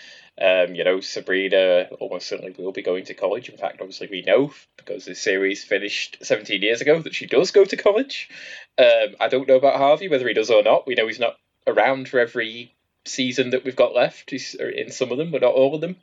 [0.41, 3.49] um, you know, Sabrina almost certainly will be going to college.
[3.49, 7.53] In fact, obviously we know because the series finished 17 years ago that she does
[7.53, 8.29] go to college.
[8.77, 10.89] Um, I don't know about Harvey whether he does or not.
[10.89, 11.37] We know he's not
[11.69, 12.74] around for every
[13.07, 14.33] season that we've got left.
[14.33, 15.97] In some of them, but not all of them.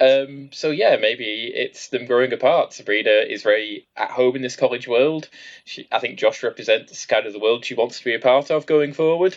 [0.00, 2.72] Um, so yeah, maybe it's them growing apart.
[2.72, 5.28] Sabrina is very at home in this college world.
[5.64, 8.50] She, I think Josh represents kind of the world she wants to be a part
[8.50, 9.36] of going forward,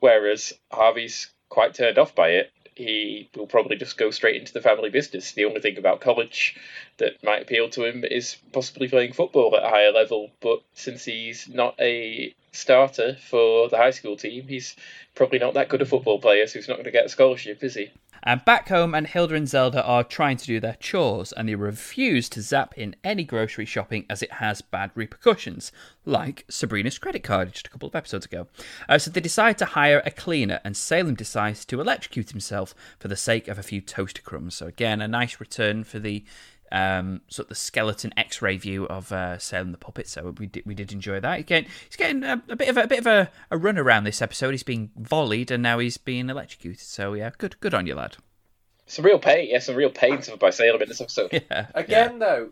[0.00, 2.52] whereas Harvey's quite turned off by it.
[2.78, 5.32] He will probably just go straight into the family business.
[5.32, 6.56] The only thing about college
[6.98, 10.30] that might appeal to him is possibly playing football at a higher level.
[10.38, 14.76] But since he's not a starter for the high school team, he's
[15.16, 17.64] probably not that good a football player, so he's not going to get a scholarship,
[17.64, 17.90] is he?
[18.22, 21.54] And back home, and Hilda and Zelda are trying to do their chores, and they
[21.54, 25.72] refuse to zap in any grocery shopping as it has bad repercussions,
[26.04, 28.48] like Sabrina's credit card just a couple of episodes ago.
[28.88, 33.08] Uh, so they decide to hire a cleaner, and Salem decides to electrocute himself for
[33.08, 34.54] the sake of a few toaster crumbs.
[34.54, 36.24] So again, a nice return for the
[36.72, 40.08] um, sort of the skeleton X-ray view of uh, Salem the puppet.
[40.08, 41.40] So we did we did enjoy that.
[41.40, 44.04] Again, he's getting a, a bit of a, a bit of a, a run around
[44.04, 44.52] this episode.
[44.52, 46.80] He's being volleyed and now he's being electrocuted.
[46.80, 48.16] So yeah, good good on you, lad.
[48.88, 51.30] Some real pain, yeah, some real pain suffered by Salem in this episode.
[51.50, 52.50] Yeah, Again, though,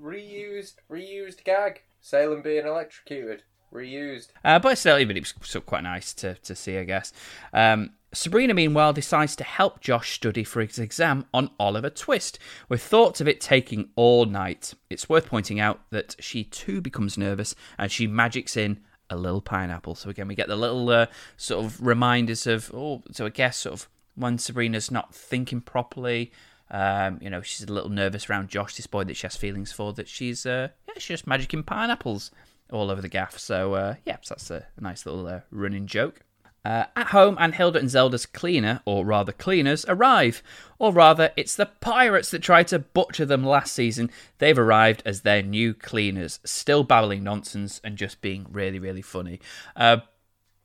[0.00, 1.82] reused, reused gag.
[2.02, 4.28] Salem being electrocuted, reused.
[4.44, 7.12] Uh, but still, even it was still quite nice to, to see, I guess.
[7.54, 12.82] Um, Sabrina, meanwhile, decides to help Josh study for his exam on Oliver Twist, with
[12.82, 14.74] thoughts of it taking all night.
[14.90, 19.40] It's worth pointing out that she too becomes nervous and she magics in a little
[19.40, 19.94] pineapple.
[19.94, 21.06] So again, we get the little uh,
[21.38, 26.32] sort of reminders of, oh, so I guess sort of when Sabrina's not thinking properly.
[26.70, 29.72] Um, you know, she's a little nervous around Josh, this boy that she has feelings
[29.72, 32.30] for, that she's, uh, yeah, she's just magicking pineapples
[32.70, 33.38] all over the gaff.
[33.38, 36.20] So, uh, yeah, so that's a, nice little uh, running joke.
[36.64, 40.42] Uh, at home, and Hilda and Zelda's cleaner, or rather cleaners, arrive.
[40.78, 44.10] Or rather, it's the pirates that tried to butcher them last season.
[44.38, 49.40] They've arrived as their new cleaners, still babbling nonsense and just being really, really funny.
[49.74, 49.98] Uh,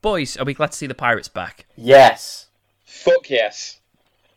[0.04, 1.66] boys, are we glad to see the pirates back?
[1.76, 2.48] Yes,
[2.86, 3.80] Fuck yes.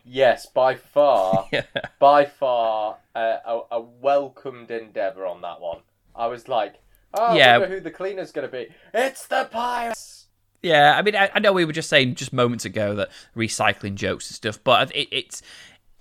[0.04, 1.62] yes, by far, Yeah.
[1.98, 5.80] by far, uh, a, a welcomed endeavour on that one.
[6.16, 6.76] I was like,
[7.14, 7.54] oh, Yeah.
[7.54, 8.68] I wonder who the cleaner's going to be.
[8.94, 10.09] It's the pirates.
[10.62, 13.94] Yeah, I mean, I, I know we were just saying just moments ago that recycling
[13.94, 15.42] jokes and stuff, but it, it's,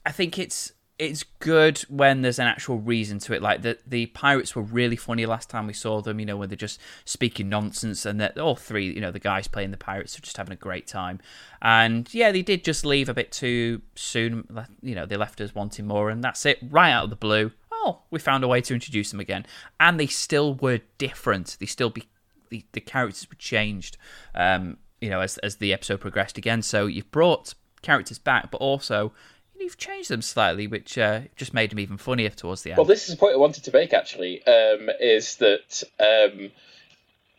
[0.05, 3.41] I think it's it's good when there's an actual reason to it.
[3.41, 6.19] Like the the pirates were really funny last time we saw them.
[6.19, 9.47] You know, when they're just speaking nonsense, and that all three, you know, the guys
[9.47, 11.19] playing the pirates are just having a great time.
[11.61, 14.45] And yeah, they did just leave a bit too soon.
[14.81, 17.51] You know, they left us wanting more, and that's it, right out of the blue.
[17.71, 19.45] Oh, we found a way to introduce them again,
[19.79, 21.55] and they still were different.
[21.61, 22.03] They still be
[22.49, 23.97] the, the characters were changed,
[24.35, 26.61] um, you know, as as the episode progressed again.
[26.61, 29.13] So you've brought characters back, but also
[29.59, 32.77] you've changed them slightly, which uh, just made them even funnier towards the end.
[32.77, 34.45] Well, this is a point I wanted to make actually.
[34.45, 36.51] Um, is that um,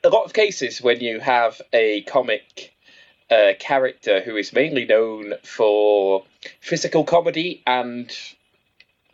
[0.05, 2.75] a lot of cases when you have a comic
[3.31, 6.25] a character who is mainly known for
[6.61, 8.11] physical comedy and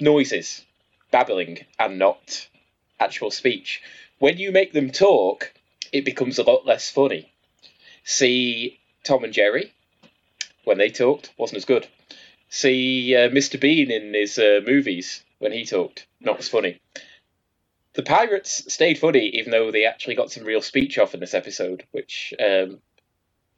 [0.00, 0.64] noises,
[1.10, 2.48] babbling, and not
[2.98, 3.82] actual speech.
[4.18, 5.52] When you make them talk,
[5.92, 7.32] it becomes a lot less funny.
[8.04, 9.72] See Tom and Jerry,
[10.64, 11.86] when they talked, wasn't as good.
[12.48, 13.60] See uh, Mr.
[13.60, 16.80] Bean in his uh, movies, when he talked, not as funny.
[17.94, 21.34] The pirates stayed funny, even though they actually got some real speech off in this
[21.34, 22.80] episode, which, um,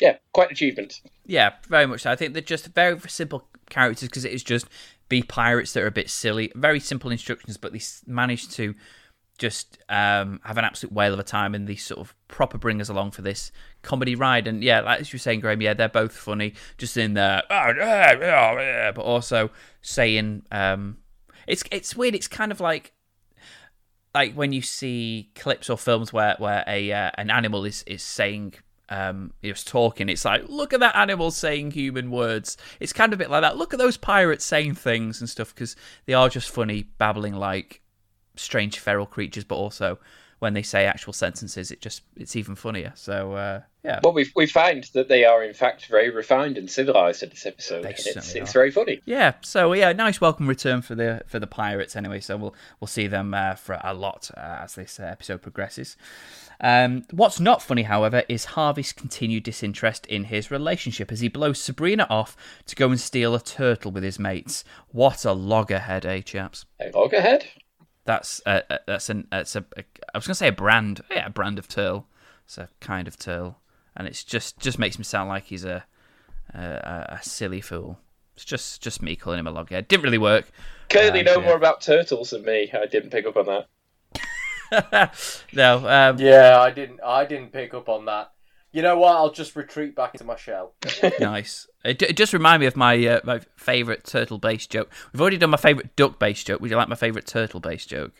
[0.00, 1.00] yeah, quite an achievement.
[1.26, 2.10] Yeah, very much so.
[2.10, 4.66] I think they're just very simple characters because it is just
[5.08, 6.52] be pirates that are a bit silly.
[6.54, 8.74] Very simple instructions, but they managed to
[9.38, 12.88] just um, have an absolute whale of a time and these sort of proper bringers
[12.88, 14.46] along for this comedy ride.
[14.46, 17.42] And yeah, like as you were saying, Graham, yeah, they're both funny, just in there,
[18.92, 20.98] but also saying um,
[21.46, 22.14] it's it's weird.
[22.14, 22.92] It's kind of like
[24.14, 28.03] like when you see clips or films where where a uh, an animal is is
[28.03, 28.55] saying
[28.90, 33.18] um is talking it's like look at that animal saying human words it's kind of
[33.18, 36.31] a bit like that look at those pirates saying things and stuff because they are
[36.31, 37.83] just funny babbling like
[38.38, 39.98] strange feral creatures but also
[40.38, 44.31] when they say actual sentences it just it's even funnier so uh yeah Well, we
[44.37, 47.85] we find that they are in fact very refined and civilized in this episode.
[47.85, 49.01] They it's it's very funny.
[49.05, 52.20] Yeah, so yeah, nice welcome return for the for the pirates anyway.
[52.20, 55.96] So we'll we'll see them uh, for a lot uh, as this uh, episode progresses.
[56.61, 61.61] Um, what's not funny, however, is Harvey's continued disinterest in his relationship as he blows
[61.61, 64.64] Sabrina off to go and steal a turtle with his mates.
[64.88, 66.66] What a loggerhead, eh, chaps?
[66.81, 67.46] A loggerhead?
[68.08, 71.30] That's uh, that's an that's a, a I was gonna say a brand, yeah, a
[71.30, 72.06] brand of turtle.
[72.46, 73.58] It's a kind of turtle,
[73.94, 75.84] and it's just just makes me sound like he's a
[76.54, 77.98] a, a silly fool.
[78.34, 79.88] It's just just me calling him a loggerhead.
[79.88, 80.50] Didn't really work.
[80.88, 81.46] Clearly Um, know yeah.
[81.48, 82.70] more about turtles than me.
[82.72, 83.44] I didn't pick up on
[84.70, 85.14] that.
[85.52, 87.00] no, um, Yeah, I didn't.
[87.04, 88.32] I didn't pick up on that.
[88.70, 89.16] You know what?
[89.16, 90.74] I'll just retreat back into my shell.
[91.20, 91.66] nice.
[91.85, 94.90] It, it just reminded me of my uh, my favorite turtle based joke.
[95.12, 96.61] We've already done my favorite duck based joke.
[96.61, 98.12] Would you like my favorite turtle based joke?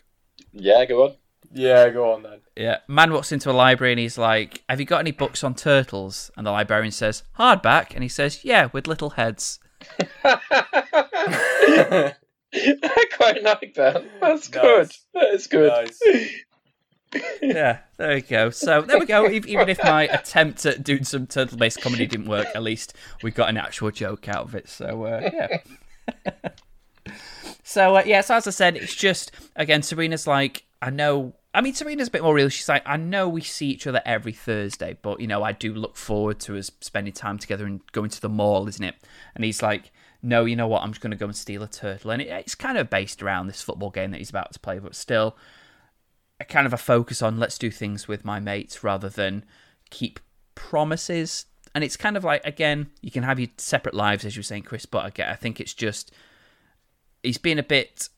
[0.51, 1.15] Yeah, go on.
[1.51, 2.39] Yeah, go on then.
[2.55, 5.55] Yeah, man walks into a library and he's like, "Have you got any books on
[5.55, 9.59] turtles?" And the librarian says, "Hardback," and he says, "Yeah, with little heads."
[10.23, 12.13] I
[13.15, 14.03] quite like that.
[14.19, 14.91] That's good.
[15.13, 15.69] That's good.
[15.71, 15.99] Nice.
[17.41, 18.49] Yeah, there we go.
[18.49, 19.27] So there we go.
[19.29, 22.93] Even if my attempt at doing some turtle-based comedy didn't work, at least
[23.23, 24.69] we got an actual joke out of it.
[24.69, 26.51] So uh, yeah.
[27.63, 31.33] so uh, yeah, so as I said, it's just again, Serena's like, I know.
[31.51, 32.49] I mean, Serena's a bit more real.
[32.49, 35.73] She's like, I know we see each other every Thursday, but you know, I do
[35.73, 38.95] look forward to us spending time together and going to the mall, isn't it?
[39.33, 39.91] And he's like,
[40.21, 40.83] No, you know what?
[40.83, 43.23] I'm just going to go and steal a turtle, and it, it's kind of based
[43.23, 45.35] around this football game that he's about to play, but still
[46.39, 49.43] a kind of a focus on let's do things with my mates rather than
[49.89, 50.19] keep
[50.55, 51.45] promises.
[51.75, 54.43] And it's kind of like again, you can have your separate lives as you were
[54.43, 54.85] saying, Chris.
[54.85, 56.11] But again, I think it's just
[57.23, 58.09] he's been a bit.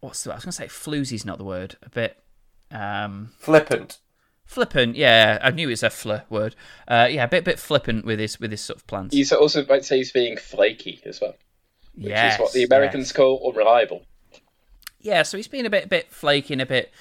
[0.00, 0.32] What's the?
[0.32, 1.76] I was going to say floozy's not the word.
[1.82, 2.22] A bit
[2.70, 3.98] um, Flippant.
[4.44, 4.96] flippant.
[4.96, 6.56] Yeah, I knew it was a fl word.
[6.88, 9.14] Uh, yeah, a bit bit flippant with his with his sort of plans.
[9.14, 11.36] You also might say he's being flaky as well,
[11.94, 13.12] which yes, is what the Americans yes.
[13.12, 14.02] call unreliable.
[15.00, 16.92] Yeah, so he's been a bit, bit flaky and a bit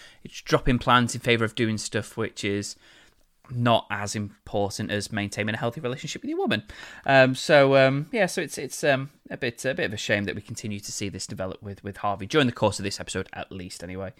[0.43, 2.75] dropping plans in favour of doing stuff which is
[3.49, 6.63] not as important as maintaining a healthy relationship with your woman.
[7.05, 10.25] Um, so um, yeah, so it's it's um, a bit a bit of a shame
[10.25, 12.99] that we continue to see this develop with with Harvey during the course of this
[12.99, 14.13] episode, at least anyway.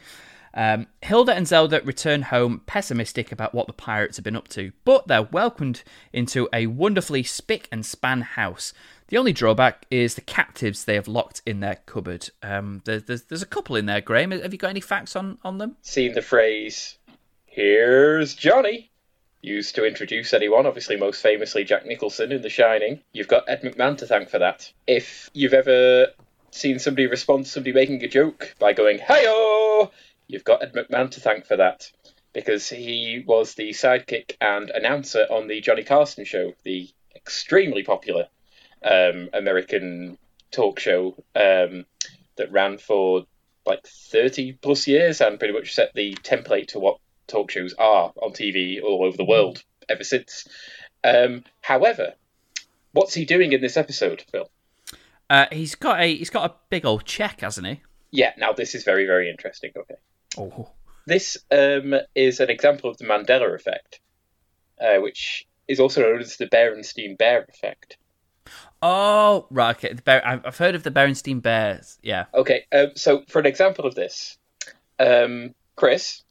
[0.56, 4.72] Um, Hilda and Zelda return home pessimistic about what the pirates have been up to,
[4.86, 8.74] but they're welcomed into a wonderfully spick and span house.
[9.10, 12.30] The only drawback is the captives they have locked in their cupboard.
[12.42, 14.32] Um, there, there's, there's a couple in there, Graham.
[14.32, 15.76] Have you got any facts on, on them?
[15.82, 16.98] Seen the phrase,
[17.46, 18.90] here's Johnny,
[19.42, 23.02] used to introduce anyone, obviously most famously Jack Nicholson in The Shining.
[23.12, 24.72] You've got Ed McMahon to thank for that.
[24.88, 26.08] If you've ever
[26.52, 29.26] seen somebody respond to somebody making a joke by going, hey
[30.28, 31.92] you've got Ed McMahon to thank for that.
[32.34, 38.28] Because he was the sidekick and announcer on the Johnny Carson show, the extremely popular
[38.84, 40.18] um, American
[40.52, 41.86] talk show um,
[42.36, 43.26] that ran for
[43.66, 48.12] like 30 plus years and pretty much set the template to what talk shows are
[48.22, 50.48] on TV all over the world ever since.
[51.04, 52.14] Um, however,
[52.92, 54.50] what's he doing in this episode, Phil?
[55.30, 57.82] Uh, he's got a he's got a big old check, hasn't he?
[58.12, 59.72] Yeah, now this is very, very interesting.
[59.76, 59.96] Okay.
[60.38, 60.70] Oh,
[61.06, 64.00] This um, is an example of the Mandela effect,
[64.82, 67.98] uh, which is also known as the Berenstein Bear effect.
[68.82, 69.76] oh, right.
[69.76, 71.98] Okay, the Ber- I've I've heard of the Berenstein Bears.
[72.04, 72.26] Yeah.
[72.34, 74.38] Okay, um, so for an example of this,
[75.00, 76.24] um, Chris,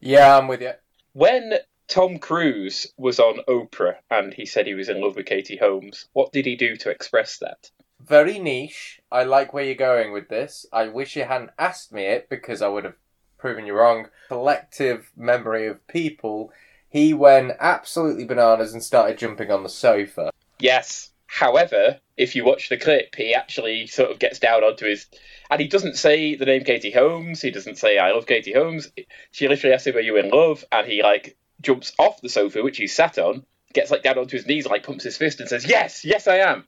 [0.00, 0.72] Yeah, I'm with you.
[1.12, 1.54] when
[1.88, 6.08] Tom Cruise was on Oprah and he said he was in love with Katie Holmes,
[6.12, 7.70] what did he do to express that?
[8.00, 9.00] Very niche.
[9.12, 10.66] I like where you're going with this.
[10.72, 12.96] I wish you hadn't asked me it because I would have
[13.42, 14.06] proven you wrong.
[14.28, 16.52] Collective memory of people.
[16.88, 20.30] He went absolutely bananas and started jumping on the sofa.
[20.60, 21.10] Yes.
[21.26, 25.06] However, if you watch the clip, he actually sort of gets down onto his.
[25.50, 27.42] And he doesn't say the name Katie Holmes.
[27.42, 28.92] He doesn't say, I love Katie Holmes.
[29.32, 30.64] She literally asks him, Are you in love?
[30.70, 34.36] And he, like, jumps off the sofa, which he's sat on, gets, like, down onto
[34.36, 36.64] his knees, like, pumps his fist and says, Yes, yes, I am.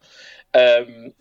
[0.55, 1.13] Um,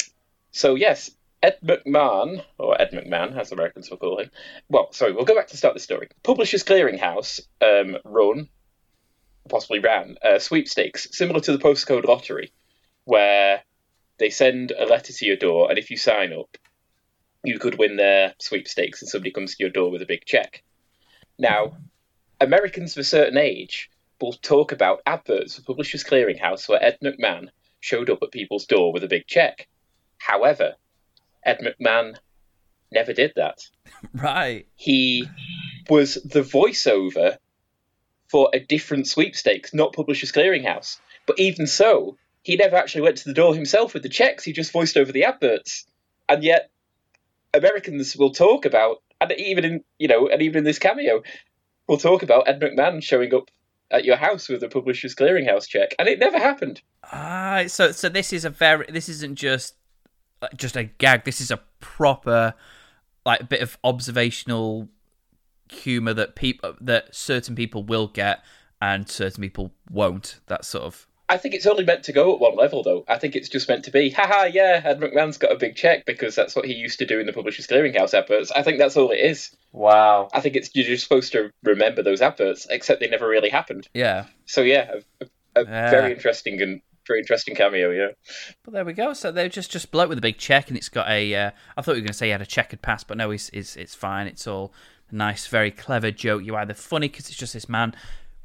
[0.51, 1.11] so, yes,
[1.43, 4.31] Ed McMahon, or Ed McMahon, as Americans will call him.
[4.69, 6.07] Well, sorry, we'll go back to start the story.
[6.23, 8.47] Publishers Clearinghouse um, run,
[9.49, 12.53] possibly ran, uh, sweepstakes similar to the postcode lottery,
[13.03, 13.61] where
[14.19, 16.57] they send a letter to your door, and if you sign up,
[17.43, 20.63] you could win their sweepstakes, and somebody comes to your door with a big check.
[21.37, 21.75] Now,
[22.39, 23.89] Americans of a certain age
[24.21, 27.49] will talk about adverts for Publishers Clearinghouse where Ed McMahon
[27.81, 29.67] showed up at people's door with a big check.
[30.17, 30.75] However,
[31.45, 32.17] Ed McMahon
[32.91, 33.59] never did that.
[34.13, 34.67] Right.
[34.75, 35.29] He
[35.89, 37.37] was the voiceover
[38.27, 40.99] for a different sweepstakes, not Publishers Clearinghouse.
[41.25, 44.43] But even so, he never actually went to the door himself with the checks.
[44.43, 45.85] He just voiced over the adverts.
[46.27, 46.69] And yet,
[47.53, 51.23] Americans will talk about, and even in you know, and even in this cameo,
[51.87, 53.49] we'll talk about Ed McMahon showing up
[53.91, 56.81] at your house with a Publishers Clearinghouse check, and it never happened.
[57.11, 59.75] Ah, so so this is a very this isn't just
[60.55, 61.23] just a gag.
[61.25, 62.53] This is a proper
[63.25, 64.89] like bit of observational
[65.69, 68.43] humor that people that certain people will get
[68.81, 70.39] and certain people won't.
[70.47, 73.05] That sort of I think it's only meant to go at one level, though.
[73.07, 76.05] I think it's just meant to be, haha, yeah, Ed McMahon's got a big check
[76.05, 78.51] because that's what he used to do in the Publishers Clearinghouse adverts.
[78.51, 79.55] I think that's all it is.
[79.71, 80.27] Wow.
[80.33, 83.87] I think it's you're just supposed to remember those adverts, except they never really happened.
[83.93, 84.25] yeah.
[84.45, 85.25] So yeah, a,
[85.55, 85.89] a Yeah.
[85.89, 87.91] very interesting and very interesting cameo.
[87.91, 88.09] Yeah.
[88.63, 89.13] But there we go.
[89.13, 91.35] So they're just just bloke with a big check, and it's got a.
[91.35, 93.29] Uh, I thought you were going to say he had a checkered past, but no,
[93.31, 94.27] he's, it's it's fine.
[94.27, 94.73] It's all
[95.11, 96.43] nice, very clever joke.
[96.43, 97.95] You either funny because it's just this man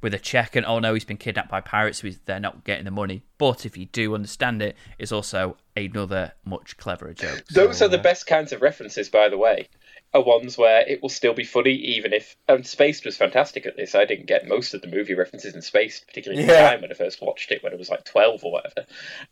[0.00, 2.84] with a check, and oh no, he's been kidnapped by pirates, so they're not getting
[2.84, 3.22] the money.
[3.36, 7.44] But if you do understand it, it's also another much cleverer joke.
[7.50, 9.68] Those So, are the uh, best kinds of references, by the way.
[10.14, 12.36] Are ones where it will still be funny, even if.
[12.48, 13.94] And Spaced was fantastic at this.
[13.94, 16.90] I didn't get most of the movie references in Spaced, particularly at the time when
[16.90, 18.86] I first watched it, when I was like 12 or whatever.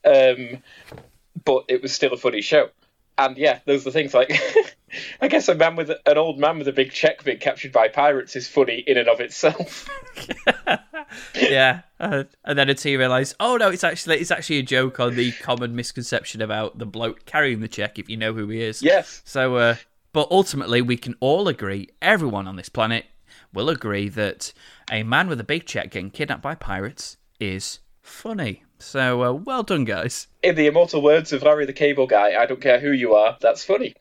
[0.05, 0.63] Um,
[1.45, 2.69] but it was still a funny show.
[3.19, 4.31] And yeah, those are the things like.
[5.21, 7.89] I guess a man with an old man with a big check being captured by
[7.89, 9.89] pirates is funny in and of itself.
[11.35, 15.01] yeah, uh, and then until you realise, oh no, it's actually it's actually a joke
[15.01, 17.99] on the common misconception about the bloke carrying the check.
[17.99, 19.23] If you know who he is, yes.
[19.25, 19.77] So, uh,
[20.17, 23.05] but ultimately, we can all agree, everyone on this planet
[23.53, 24.55] will agree that
[24.91, 28.65] a man with a big check getting kidnapped by pirates is funny.
[28.79, 30.29] So, uh, well done, guys.
[30.43, 33.37] In the immortal words of Larry the Cable Guy, I don't care who you are,
[33.43, 33.93] that's funny.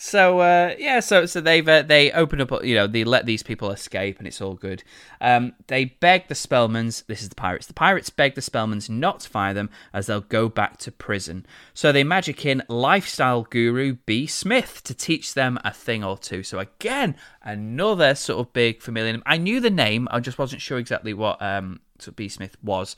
[0.00, 3.42] So, uh, yeah, so so they've uh, they open up, you know, they let these
[3.42, 4.84] people escape, and it's all good.
[5.20, 7.04] Um, they beg the Spellmans.
[7.06, 7.66] This is the pirates.
[7.66, 11.44] The pirates beg the Spellmans not to fire them, as they'll go back to prison.
[11.74, 16.44] So they magic in lifestyle guru B Smith to teach them a thing or two.
[16.44, 19.14] So again, another sort of big familiar.
[19.14, 19.22] name.
[19.26, 22.56] I knew the name, I just wasn't sure exactly what um sort of B Smith
[22.62, 22.94] was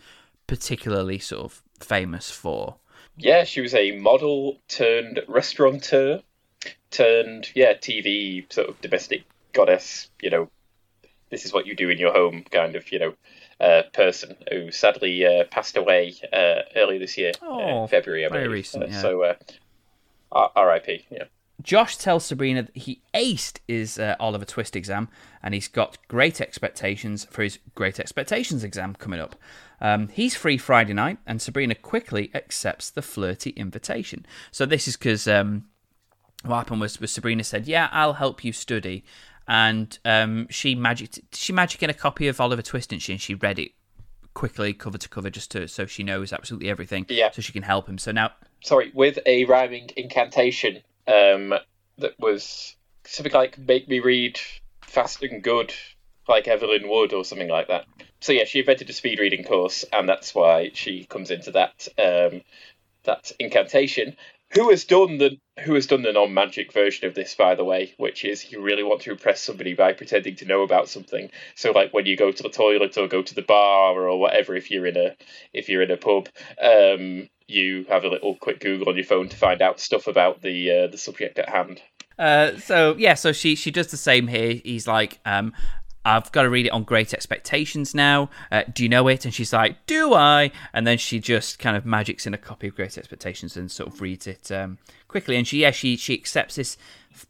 [0.47, 2.77] particularly sort of famous for.
[3.17, 6.21] Yeah, she was a model turned restaurateur
[6.91, 10.11] turned yeah TV sort of domestic goddess.
[10.23, 10.51] You know,
[11.31, 13.15] this is what you do in your home kind of you know
[13.61, 18.29] uh, person who sadly uh, passed away uh, early this year, Oh, uh, February, I
[18.29, 18.55] very believe.
[18.55, 19.01] recent, Uh, yeah.
[19.03, 19.35] So uh,
[20.33, 21.07] R- R.I.P.
[21.11, 21.25] Yeah.
[21.63, 25.09] Josh tells Sabrina that he aced his uh, Oliver Twist exam
[25.43, 29.37] and he's got great expectations for his Great Expectations exam coming up.
[29.79, 34.25] Um, he's free Friday night, and Sabrina quickly accepts the flirty invitation.
[34.51, 35.67] So this is because um,
[36.45, 39.05] what happened was, was Sabrina said, "Yeah, I'll help you study,"
[39.47, 43.13] and um, she magicked she magic in a copy of Oliver Twist, didn't she?
[43.13, 43.73] And she read it
[44.35, 47.31] quickly, cover to cover, just to so she knows absolutely everything, Yeah.
[47.31, 47.99] so she can help him.
[47.99, 51.55] So now Sorry, with a rhyming incantation um,
[51.99, 54.39] that was something like "Make me read
[54.83, 55.75] fast and good."
[56.29, 57.87] Like Evelyn Wood or something like that.
[58.21, 61.89] So yeah, she invented a speed reading course, and that's why she comes into that
[61.99, 62.43] um,
[63.03, 64.17] that incantation.
[64.53, 67.65] Who has done the Who has done the non magic version of this, by the
[67.65, 67.95] way?
[67.99, 71.31] Which is you really want to impress somebody by pretending to know about something.
[71.55, 74.57] So like when you go to the toilet or go to the bar or whatever,
[74.57, 75.15] if you're in a
[75.53, 76.29] if you're in a pub,
[76.61, 80.43] um, you have a little quick Google on your phone to find out stuff about
[80.43, 81.81] the uh, the subject at hand.
[82.19, 84.61] Uh, so yeah, so she she does the same here.
[84.65, 85.55] He's like, um,
[86.05, 88.31] I've got to read it on Great Expectations now.
[88.51, 89.25] Uh, do you know it?
[89.25, 90.51] And she's like, Do I?
[90.73, 93.93] And then she just kind of magics in a copy of Great Expectations and sort
[93.93, 94.79] of reads it um,
[95.09, 95.37] quickly.
[95.37, 96.77] And she, yeah, she she accepts this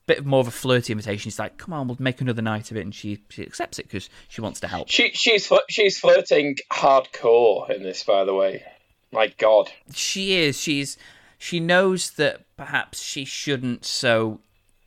[0.06, 1.30] bit more of a flirty invitation.
[1.30, 3.84] She's like, "Come on, we'll make another night of it," and she she accepts it
[3.86, 4.88] because she wants to help.
[4.88, 8.64] She she's fl- she's flirting hardcore in this, by the way.
[9.12, 10.60] My God, She is.
[10.60, 10.96] She's
[11.38, 14.40] she knows that perhaps she shouldn't so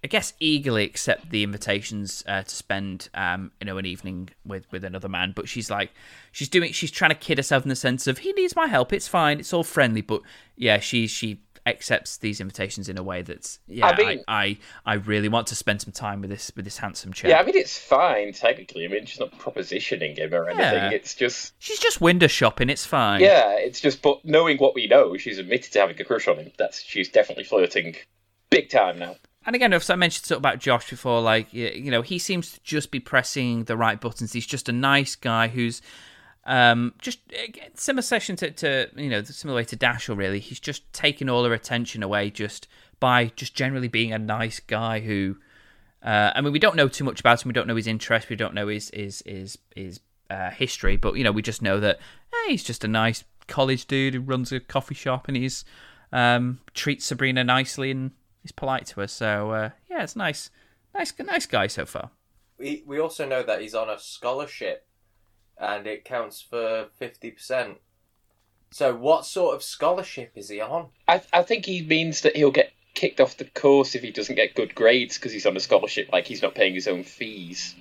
[0.04, 4.70] I guess eagerly accept the invitations uh, to spend um, you know an evening with
[4.72, 5.92] with another man, but she's like
[6.32, 8.92] she's doing she's trying to kid herself in the sense of he needs my help.
[8.92, 9.40] It's fine.
[9.40, 10.22] It's all friendly, but
[10.58, 13.88] yeah, she she accepts these invitations in a way that's yeah.
[13.88, 16.78] I mean- I, I, I really want to spend some time with this with this
[16.80, 17.30] handsome chap.
[17.30, 18.84] yeah, I mean it's fine technically.
[18.84, 20.66] I mean she's not propositioning him or anything.
[20.74, 20.90] Yeah.
[20.92, 22.70] It's just She's just window shopping.
[22.70, 23.22] It's fine.
[23.22, 24.02] yeah, it's just.
[24.02, 26.52] But knowing what we know, she's admitted to having a crush on him.
[26.58, 27.96] That's she's definitely flirting,
[28.50, 29.16] big time now.
[29.46, 32.92] And again, I mentioned sort about Josh before, like you know, he seems to just
[32.92, 34.34] be pressing the right buttons.
[34.34, 35.82] He's just a nice guy who's
[36.46, 37.20] um, just
[37.76, 40.18] similar session to, to you know, similar way to Dashel.
[40.18, 42.68] Really, he's just taking all her attention away just
[43.00, 45.38] by just generally being a nice guy who.
[46.02, 47.48] Uh, I mean, we don't know too much about him.
[47.50, 48.30] We don't know his interest.
[48.30, 50.98] We don't know his his his his uh, history.
[50.98, 52.00] But you know, we just know that
[52.32, 55.66] hey, he's just a nice college dude who runs a coffee shop and he's
[56.12, 58.12] um, treats Sabrina nicely and
[58.44, 59.12] he's polite to us.
[59.12, 60.52] So uh, yeah, it's nice,
[60.94, 62.12] nice, nice guy so far.
[62.60, 64.86] We we also know that he's on a scholarship,
[65.58, 67.78] and it counts for fifty percent.
[68.70, 70.90] So, what sort of scholarship is he on?
[71.08, 74.36] I I think he means that he'll get kicked off the course if he doesn't
[74.36, 77.76] get good grades because he's on a scholarship, like he's not paying his own fees.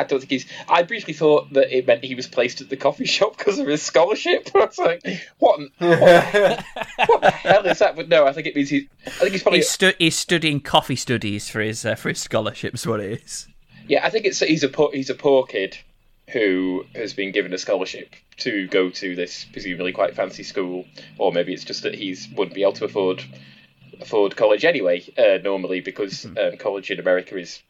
[0.00, 0.46] I don't think he's.
[0.68, 3.66] I briefly thought that it meant he was placed at the coffee shop because of
[3.66, 4.50] his scholarship.
[4.54, 5.02] I was like,
[5.38, 5.58] what?
[5.60, 5.70] on-
[7.06, 7.96] What the hell is that?
[7.96, 8.88] But no, I think it means he.
[9.06, 9.58] I think he's probably.
[9.60, 12.86] He's, stu- he's studying coffee studies for his uh, for his scholarships.
[12.86, 13.48] What it is?
[13.88, 15.76] Yeah, I think it's he's a poor, he's a poor kid
[16.32, 20.84] who has been given a scholarship to go to this presumably quite fancy school,
[21.18, 23.24] or maybe it's just that he's wouldn't be able to afford
[24.00, 27.60] afford college anyway uh, normally because um, college in America is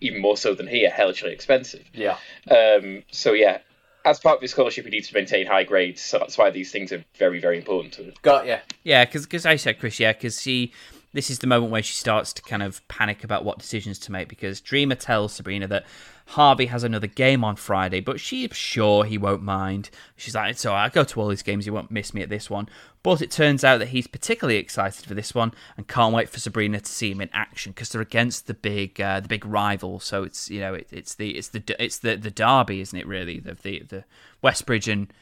[0.00, 1.84] even more so than here hellishly expensive.
[1.92, 2.18] Yeah.
[2.50, 3.58] Um, so yeah,
[4.04, 6.00] as part of his scholarship, he needs to maintain high grades.
[6.00, 8.14] So that's why these things are very very important to him.
[8.22, 8.58] Got ya.
[8.84, 10.72] Yeah, because I said Chris, yeah, because she.
[11.12, 14.12] This is the moment where she starts to kind of panic about what decisions to
[14.12, 15.86] make because Dreama tells Sabrina that
[16.30, 19.90] Harvey has another game on Friday, but she's sure he won't mind.
[20.16, 20.86] She's like, "It's all right.
[20.86, 21.66] I go to all these games.
[21.66, 22.68] You won't miss me at this one."
[23.02, 26.40] But it turns out that he's particularly excited for this one and can't wait for
[26.40, 30.00] Sabrina to see him in action because they're against the big, uh, the big rival.
[30.00, 33.06] So it's you know it, it's the it's the it's the the derby, isn't it?
[33.06, 34.04] Really, the the, the
[34.42, 35.12] Westbridge and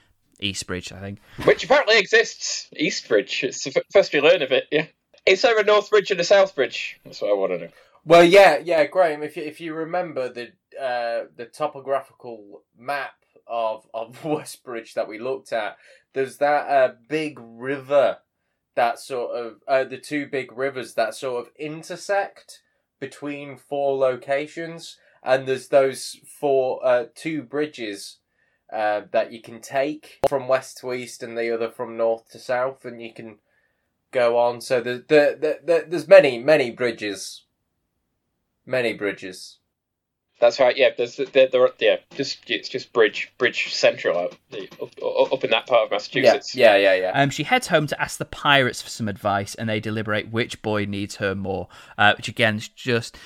[0.41, 1.21] Eastbridge, I think.
[1.45, 2.69] Which apparently exists.
[2.77, 3.45] Eastbridge.
[3.45, 4.65] It's the first we learn of it.
[4.71, 4.87] Yeah.
[5.27, 6.95] Is there a Northbridge and a Southbridge?
[7.05, 7.69] That's what I want to know.
[8.05, 9.23] Well, yeah, yeah, Graham.
[9.23, 13.15] If you, if you remember the uh, the topographical map
[13.47, 15.77] of of Westbridge that we looked at,
[16.13, 18.19] there's that uh, big river
[18.75, 22.63] that sort of uh, the two big rivers that sort of intersect
[23.01, 28.19] between four locations, and there's those four uh, two bridges
[28.73, 32.39] uh, that you can take from west to east and the other from north to
[32.39, 33.39] south, and you can
[34.11, 34.61] go on.
[34.61, 37.45] So the the, the, the there's many many bridges
[38.67, 39.59] Many bridges.
[40.45, 40.77] That's right.
[40.77, 45.43] Yeah, there's there, there, yeah, just it's just Bridge Bridge Central out the, up, up
[45.43, 46.55] in that part of Massachusetts.
[46.55, 47.13] yeah, yeah, yeah.
[47.15, 50.61] Um, she heads home to ask the pirates for some advice, and they deliberate which
[50.61, 51.69] boy needs her more.
[51.97, 53.17] Uh, which again is just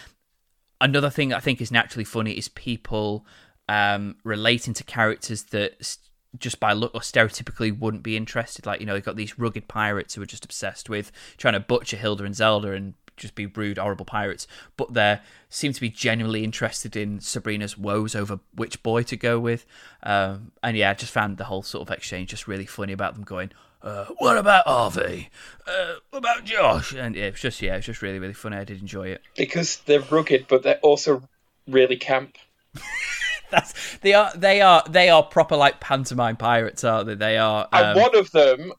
[0.81, 3.27] another thing I think is naturally funny is people
[3.69, 5.99] um, relating to characters that
[6.39, 8.65] just by look or stereotypically wouldn't be interested.
[8.65, 11.61] Like you know, you've got these rugged pirates who are just obsessed with trying to
[11.61, 14.47] butcher Hilda and Zelda and just be rude, horrible pirates,
[14.77, 19.39] but they seem to be genuinely interested in Sabrina's woes over which boy to go
[19.39, 19.67] with.
[20.03, 23.15] Um, and yeah, I just found the whole sort of exchange just really funny about
[23.15, 23.51] them going,
[23.83, 25.31] uh, "What about Harvey?
[25.67, 28.57] Uh, what about Josh?" And yeah, it's just yeah, it's just really really funny.
[28.57, 29.23] I did enjoy it.
[29.37, 31.23] Because they're rugged, but they're also
[31.67, 32.37] really camp.
[33.51, 37.15] That's they are they are they are proper like pantomime pirates, aren't they?
[37.15, 37.67] They are.
[37.73, 38.73] And Um, one of them,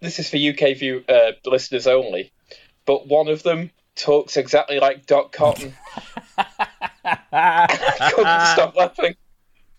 [0.00, 2.32] this is for UK view uh, listeners only,
[2.86, 5.74] but one of them talks exactly like Dot Cotton.
[7.32, 7.66] I
[8.14, 9.16] couldn't stop laughing.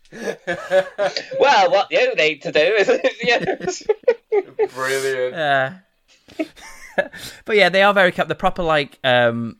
[1.39, 2.91] well, what you need to do is
[3.22, 3.84] yes.
[4.74, 5.36] Brilliant.
[5.36, 5.72] Uh,
[7.45, 8.30] but yeah, they are very kept.
[8.30, 9.58] They're proper like um,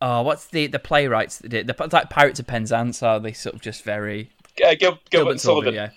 [0.00, 1.66] oh, what's the the playwrights that did?
[1.66, 3.02] They're like Pirates of Penzance.
[3.02, 4.30] Are they sort of just very
[4.64, 5.74] uh, Gil- Gilbert, Gilbert Sullivan.
[5.74, 5.90] yeah,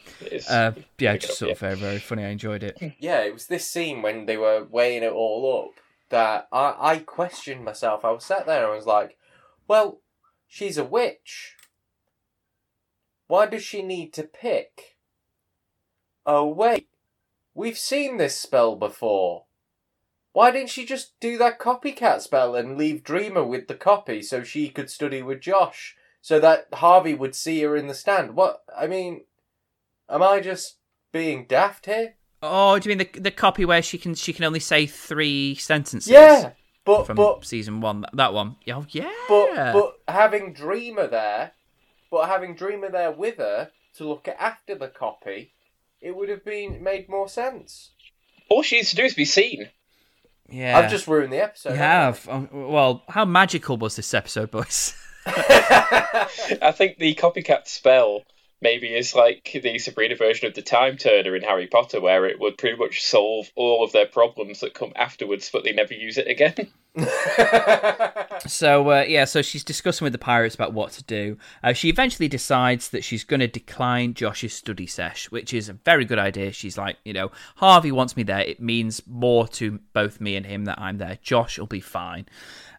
[0.49, 1.53] uh, yeah, pick it just up, sort yeah.
[1.53, 2.23] of very very funny.
[2.23, 2.95] I enjoyed it.
[2.99, 5.79] Yeah, it was this scene when they were weighing it all up
[6.09, 8.05] that I, I questioned myself.
[8.05, 9.17] I was sat there and I was like,
[9.67, 10.01] well,
[10.47, 11.55] she's a witch.
[13.27, 14.97] Why does she need to pick?
[16.25, 16.87] Oh, wait.
[17.53, 19.45] We've seen this spell before.
[20.31, 24.43] Why didn't she just do that copycat spell and leave Dreama with the copy so
[24.43, 25.95] she could study with Josh?
[26.21, 28.35] So that Harvey would see her in the stand?
[28.35, 28.63] What?
[28.75, 29.23] I mean,
[30.09, 30.77] am I just
[31.11, 32.15] being daft here?
[32.49, 35.55] Oh, do you mean the the copy where she can she can only say three
[35.55, 36.11] sentences?
[36.11, 36.51] Yeah,
[36.85, 38.01] but from but season one.
[38.01, 38.55] That, that one.
[38.69, 39.11] Oh yeah.
[39.27, 41.51] but but having Dreama there,
[42.11, 45.53] but having Dreama there with her to look at after the copy,
[46.01, 47.91] it would have been made more sense.
[48.49, 49.69] All she needs to do is be seen.
[50.49, 50.77] yeah.
[50.77, 51.71] I've just ruined the episode.
[51.71, 52.33] You haven't.
[52.33, 54.95] Um, well, how magical was this episode, boys?
[55.25, 56.27] I?
[56.61, 58.23] I think the copycat spell
[58.61, 62.39] maybe is like the Sabrina version of the time turner in Harry Potter, where it
[62.39, 66.17] would pretty much solve all of their problems that come afterwards, but they never use
[66.17, 66.71] it again.
[68.45, 71.37] So uh, yeah, so she's discussing with the pirates about what to do.
[71.63, 75.73] Uh, she eventually decides that she's going to decline Josh's study sesh, which is a
[75.73, 76.51] very good idea.
[76.51, 78.41] She's like, you know, Harvey wants me there.
[78.41, 81.17] It means more to both me and him that I'm there.
[81.21, 82.25] Josh will be fine.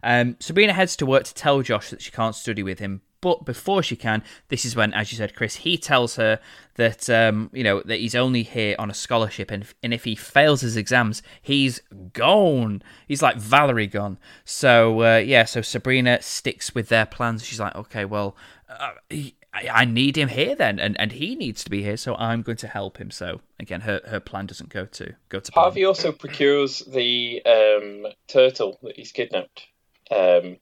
[0.01, 3.01] Um, Sabrina heads to work to tell Josh that she can't study with him.
[3.21, 6.39] But before she can, this is when, as you said, Chris, he tells her
[6.75, 10.15] that um, you know that he's only here on a scholarship, and and if he
[10.15, 11.81] fails his exams, he's
[12.13, 12.81] gone.
[13.07, 14.17] He's like Valerie gone.
[14.45, 17.45] So uh, yeah, so Sabrina sticks with their plans.
[17.45, 18.37] She's like, okay, well,
[18.69, 21.97] uh, he, I, I need him here then, and, and he needs to be here,
[21.97, 23.11] so I'm going to help him.
[23.11, 25.63] So again, her, her plan doesn't go to go to plan.
[25.63, 29.67] Harvey also procures the um, turtle that he's kidnapped.
[30.11, 30.57] Um,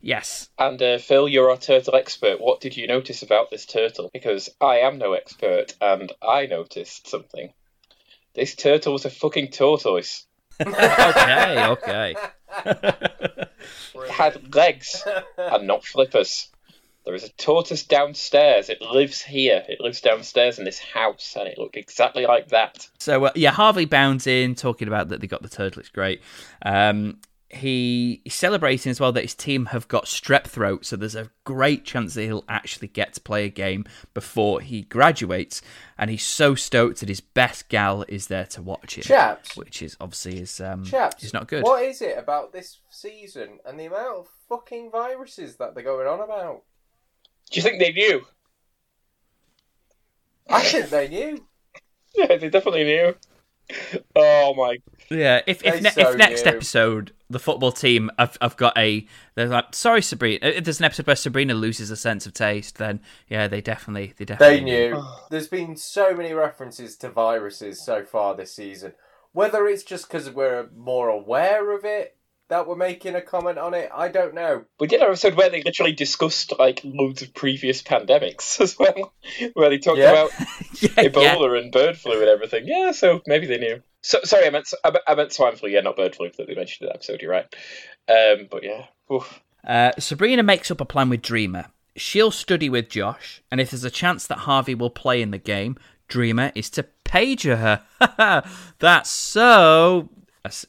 [0.00, 2.40] Yes, and uh, Phil, you're our turtle expert.
[2.40, 4.10] What did you notice about this turtle?
[4.12, 7.52] Because I am no expert, and I noticed something.
[8.34, 10.26] This turtle was a fucking tortoise.
[10.60, 12.14] okay, okay.
[12.64, 15.04] It had legs
[15.36, 16.48] and not flippers.
[17.04, 18.68] There is a tortoise downstairs.
[18.68, 19.64] It lives here.
[19.66, 22.86] It lives downstairs in this house, and it looked exactly like that.
[22.98, 25.80] So uh, yeah, Harvey bounds in talking about that they got the turtle.
[25.80, 26.20] It's great.
[26.64, 27.18] Um,
[27.50, 31.30] he he's celebrating as well that his team have got strep throat, so there's a
[31.44, 35.62] great chance that he'll actually get to play a game before he graduates.
[35.96, 39.82] And he's so stoked that his best gal is there to watch it, Chaps, which
[39.82, 41.64] is obviously is um chaps, is not good.
[41.64, 46.06] What is it about this season and the amount of fucking viruses that they're going
[46.06, 46.62] on about?
[47.50, 48.26] Do you think they knew?
[50.50, 51.44] I think they knew.
[52.14, 53.14] Yeah, they definitely knew.
[54.16, 54.78] Oh my!
[55.10, 56.52] Yeah, if if, ne- so if next knew.
[56.52, 60.86] episode the football team I've I've got a they're like sorry Sabrina if there's an
[60.86, 64.64] episode where Sabrina loses a sense of taste then yeah they definitely they definitely They
[64.64, 65.04] knew.
[65.30, 68.92] There's been so many references to viruses so far this season.
[69.32, 72.16] Whether it's just because we're more aware of it
[72.48, 74.64] that we're making a comment on it, I don't know.
[74.80, 79.12] We did an episode where they literally discussed like loads of previous pandemics as well,
[79.54, 80.10] where they talked Yeah.
[80.12, 80.30] about
[80.80, 81.08] yeah, yeah.
[81.08, 82.64] Ebola and bird flu and everything.
[82.66, 83.82] Yeah, so maybe they knew.
[84.02, 85.68] So, sorry, I meant I meant- I meant swine flu.
[85.68, 87.20] Yeah, not bird flu that they mentioned in that episode.
[87.20, 87.46] You're right.
[88.08, 89.40] Um, but yeah, Oof.
[89.66, 91.66] Uh, Sabrina makes up a plan with Dreama.
[91.96, 95.38] She'll study with Josh, and if there's a chance that Harvey will play in the
[95.38, 95.76] game,
[96.08, 98.44] Dreama is to pager her.
[98.78, 100.08] That's so.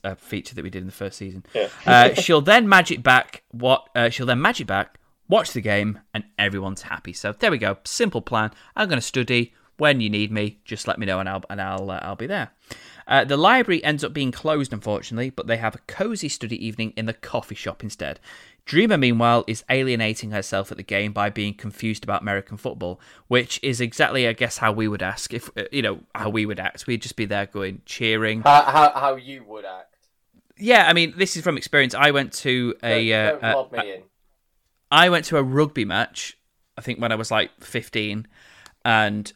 [0.04, 1.46] A, a feature that we did in the first season.
[1.54, 1.70] Yeah.
[1.86, 3.44] uh, she'll then magic back.
[3.52, 3.90] What?
[3.96, 7.14] Uh, she'll then magic back, watch the game, and everyone's happy.
[7.14, 7.78] So there we go.
[7.84, 8.52] Simple plan.
[8.76, 9.54] I'm going to study.
[9.78, 12.28] When you need me, just let me know, and I'll and I'll uh, I'll be
[12.28, 12.50] there.
[13.08, 16.92] Uh, the library ends up being closed, unfortunately, but they have a cozy study evening
[16.98, 18.20] in the coffee shop instead.
[18.66, 23.60] Dreama, meanwhile, is alienating herself at the game by being confused about American football, which
[23.64, 26.60] is exactly, I guess, how we would ask if uh, you know how we would
[26.60, 26.86] act.
[26.86, 28.42] We'd just be there going cheering.
[28.42, 29.96] How, how, how you would act.
[30.58, 31.96] Yeah, I mean, this is from experience.
[31.96, 34.04] I went to a uh, don't don't uh, lob me in.
[34.92, 36.38] I went to a rugby match,
[36.78, 38.28] I think when I was like 15,
[38.84, 39.32] and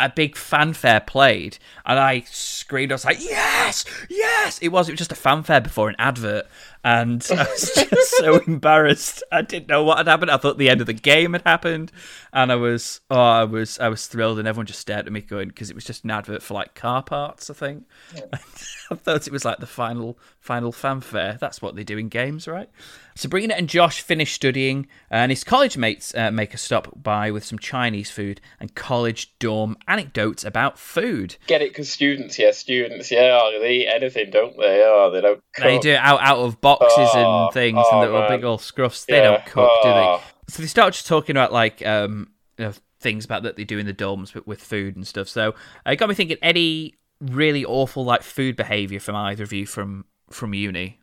[0.00, 2.90] a big fanfare played, and I screamed.
[2.90, 4.88] I was like, "Yes, yes!" It was.
[4.88, 6.46] It was just a fanfare before an advert,
[6.84, 9.24] and I was just so embarrassed.
[9.32, 10.30] I didn't know what had happened.
[10.30, 11.90] I thought the end of the game had happened,
[12.32, 15.22] and I was, oh, I was, I was thrilled, and everyone just stared at me,
[15.22, 17.84] going, because it was just an advert for like car parts, I think.
[18.32, 21.38] I thought it was like the final final fanfare.
[21.40, 22.68] That's what they do in games, right?
[23.14, 27.44] Sabrina and Josh finish studying, and his college mates uh, make a stop by with
[27.44, 31.36] some Chinese food and college dorm anecdotes about food.
[31.46, 34.82] get it because students, yeah, students, yeah, they eat anything, don't they?
[34.84, 35.42] Oh, they don't.
[35.58, 38.28] They do it out out of boxes Oh, and things, oh, and little man.
[38.28, 39.06] big old scruffs.
[39.06, 40.00] They Yeah, don't cook, do they?
[40.00, 40.22] oh.
[40.48, 43.78] So they start just talking about like um, you know, things about that they do
[43.78, 45.28] in the dorms with, with food and stuff.
[45.28, 45.50] So
[45.86, 46.36] uh, it got me thinking.
[46.42, 51.00] Any really awful like food behavior from either of you from from uni?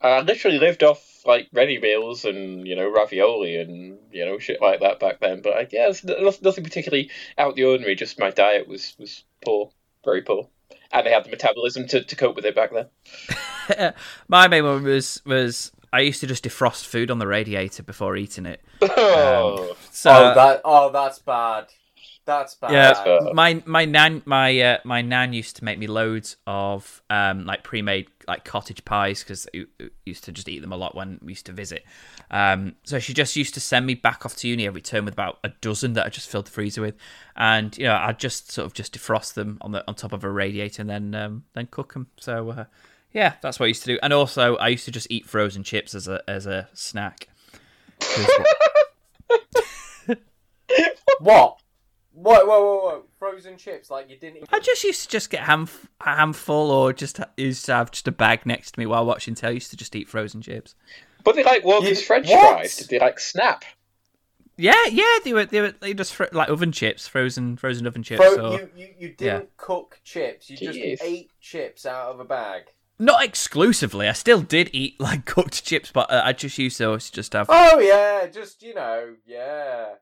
[0.00, 4.60] I literally lived off like ready meals and you know ravioli and you know shit
[4.60, 5.40] like that back then.
[5.42, 7.94] But I guess nothing particularly out of the ordinary.
[7.94, 9.70] Just my diet was was poor,
[10.04, 10.48] very poor,
[10.92, 13.92] and they had the metabolism to, to cope with it back then.
[14.28, 18.16] my main one was was I used to just defrost food on the radiator before
[18.16, 18.60] eating it.
[18.96, 21.66] Oh, Um, so oh, that oh, that's bad.
[22.24, 22.72] That's bad.
[22.72, 23.34] yeah, bad.
[23.34, 27.62] my my nan my uh, my nan used to make me loads of um like
[27.62, 29.46] pre-made like cottage pies because
[30.04, 31.84] used to just eat them a lot when we used to visit.
[32.30, 35.14] Um, so she just used to send me back off to uni every term with
[35.14, 36.94] about a dozen that I just filled the freezer with,
[37.36, 40.24] and you know I'd just sort of just defrost them on the on top of
[40.24, 42.08] a radiator and then um, then cook them.
[42.18, 42.64] So uh,
[43.12, 43.98] yeah, that's what I used to do.
[44.02, 47.28] And also I used to just eat frozen chips as a as a snack.
[51.22, 51.61] What?
[52.14, 52.46] What?
[52.46, 53.04] Whoa, whoa, whoa!
[53.18, 54.36] Frozen chips, like you didn't.
[54.36, 54.48] Even...
[54.52, 55.68] I just used to just get ham
[56.00, 59.34] a handful, or just used to have just a bag next to me while watching
[59.34, 59.52] telly.
[59.52, 60.74] I used to just eat frozen chips.
[61.24, 62.56] but they like Walker's You- French what?
[62.58, 62.76] fries.
[62.76, 63.64] Did they like snap?
[64.58, 68.02] Yeah, yeah, they were they were they just fr- like oven chips, frozen frozen oven
[68.02, 68.22] chips.
[68.22, 68.60] Fro- or...
[68.60, 70.50] you, you, you didn't cook chips.
[70.50, 72.64] You just ate chips out of a bag.
[72.98, 74.06] Not exclusively.
[74.06, 77.46] I still did eat like cooked chips, but uh, I just used to just have.
[77.48, 79.94] Oh yeah, just you know, yeah.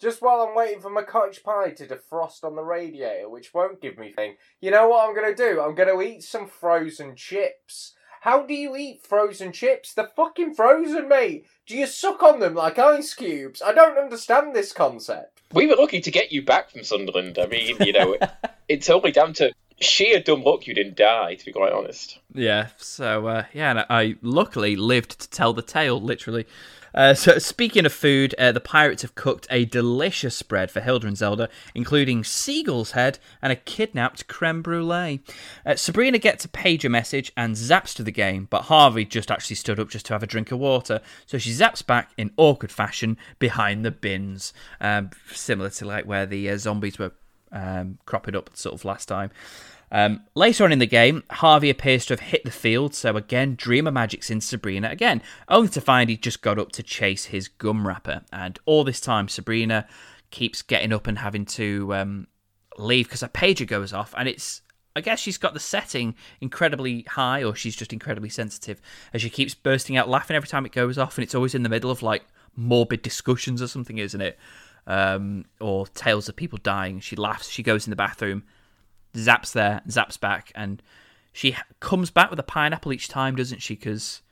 [0.00, 3.80] Just while I'm waiting for my cottage pie to defrost on the radiator, which won't
[3.80, 4.36] give me thing.
[4.60, 5.60] You know what I'm gonna do?
[5.60, 7.94] I'm gonna eat some frozen chips.
[8.20, 9.94] How do you eat frozen chips?
[9.94, 11.46] They're fucking frozen, mate.
[11.66, 13.62] Do you suck on them like ice cubes?
[13.62, 15.42] I don't understand this concept.
[15.52, 17.38] We were lucky to get you back from Sunderland.
[17.38, 18.16] I mean, you know,
[18.68, 21.34] it's only down to sheer dumb luck you didn't die.
[21.36, 22.18] To be quite honest.
[22.34, 26.46] Yeah, so uh, yeah, and I luckily lived to tell the tale, literally.
[26.94, 31.06] Uh, so speaking of food, uh, the pirates have cooked a delicious spread for Hilda
[31.06, 35.20] and Zelda, including seagull's head and a kidnapped creme brulee.
[35.64, 39.56] Uh, Sabrina gets a pager message and zaps to the game, but Harvey just actually
[39.56, 42.72] stood up just to have a drink of water, so she zaps back in awkward
[42.72, 47.12] fashion behind the bins, um, similar to like where the uh, zombies were
[47.52, 49.30] um, cropping up sort of last time.
[49.90, 53.56] Um, later on in the game, Harvey appears to have hit the field, so again,
[53.56, 57.48] Dreama Magic's in Sabrina again, only to find he just got up to chase his
[57.48, 58.22] gum wrapper.
[58.32, 59.86] And all this time, Sabrina
[60.30, 62.26] keeps getting up and having to um,
[62.76, 64.62] leave because her pager goes off, and it's.
[64.96, 68.80] I guess she's got the setting incredibly high, or she's just incredibly sensitive,
[69.12, 71.62] as she keeps bursting out laughing every time it goes off, and it's always in
[71.62, 72.24] the middle of like
[72.56, 74.36] morbid discussions or something, isn't it?
[74.88, 76.98] Um, or tales of people dying.
[76.98, 77.48] She laughs.
[77.48, 78.42] She goes in the bathroom
[79.14, 80.82] zaps there, zaps back, and
[81.32, 83.74] she comes back with a pineapple each time, doesn't she?
[83.74, 84.22] Because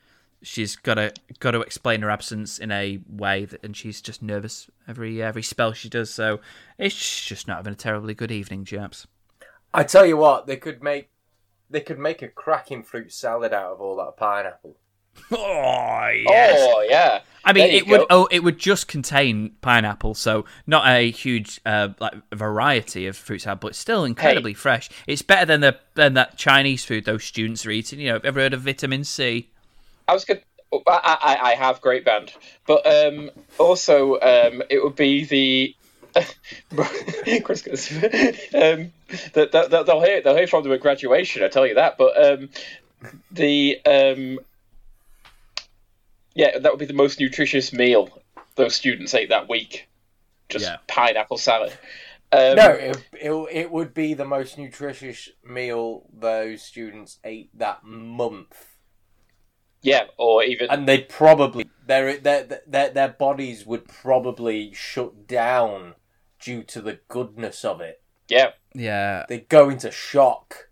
[0.42, 4.22] she's got to got to explain her absence in a way, that, and she's just
[4.22, 6.12] nervous every every spell she does.
[6.12, 6.40] So
[6.78, 9.06] it's just not having a terribly good evening, chaps.
[9.72, 11.10] I tell you what, they could make
[11.68, 14.76] they could make a cracking fruit salad out of all that pineapple.
[15.32, 16.56] Oh yes.
[16.60, 17.20] Oh yeah.
[17.46, 21.10] I mean, There you it would oh, it would just contain pineapple, so not a
[21.12, 24.90] huge uh, like variety of fruit salad, but still incredibly fresh.
[25.06, 28.00] It's better than the than that Chinese food those students are eating.
[28.00, 29.48] You know, ever heard of vitamin C?
[30.08, 30.42] I was good.
[30.72, 32.32] I, I, I have great band,
[32.66, 35.76] but um, also um, it would be the.
[37.44, 38.92] Chris goes, um,
[39.34, 41.44] that, that, that they'll hear they'll hear from them at graduation.
[41.44, 41.96] I tell you that.
[41.96, 42.48] But um,
[43.30, 44.40] the um,
[46.36, 48.08] yeah, that would be the most nutritious meal
[48.54, 49.88] those students ate that week.
[50.48, 50.76] Just Yeah.
[50.86, 51.72] pineapple salad.
[52.32, 57.84] Um, No, it, it, it would be the most nutritious meal those students ate that
[57.84, 58.76] month.
[59.82, 65.94] Yeah, or even And they'd probably, their, their, their, their bodies would probably shut down
[66.40, 68.02] due to the goodness of it.
[68.28, 68.50] yeah.
[68.74, 70.65] Yeah, They'd go into shock.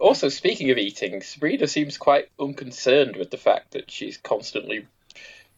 [0.00, 4.86] Also, speaking of eating, Sabrina seems quite unconcerned with the fact that she's constantly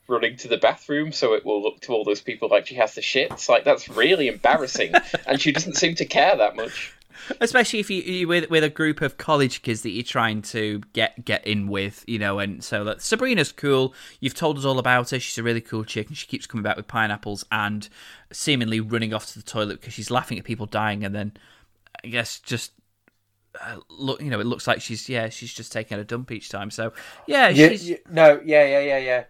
[0.08, 2.94] running to the bathroom, so it will look to all those people like she has
[2.94, 3.48] the shits.
[3.48, 4.92] Like that's really embarrassing,
[5.26, 6.92] and she doesn't seem to care that much.
[7.40, 10.82] especially if you, you with with a group of college kids that you're trying to
[10.92, 12.38] get get in with, you know.
[12.38, 13.94] And so that Sabrina's cool.
[14.20, 15.20] You've told us all about her.
[15.20, 17.88] She's a really cool chick, and she keeps coming back with pineapples and
[18.32, 21.32] seemingly running off to the toilet because she's laughing at people dying, and then
[22.04, 22.72] I guess just.
[23.60, 26.48] Uh, look, you know, it looks like she's yeah, she's just taking a dump each
[26.48, 26.70] time.
[26.70, 26.92] So
[27.26, 29.24] yeah, You- she's you- no, yeah, yeah, yeah, yeah.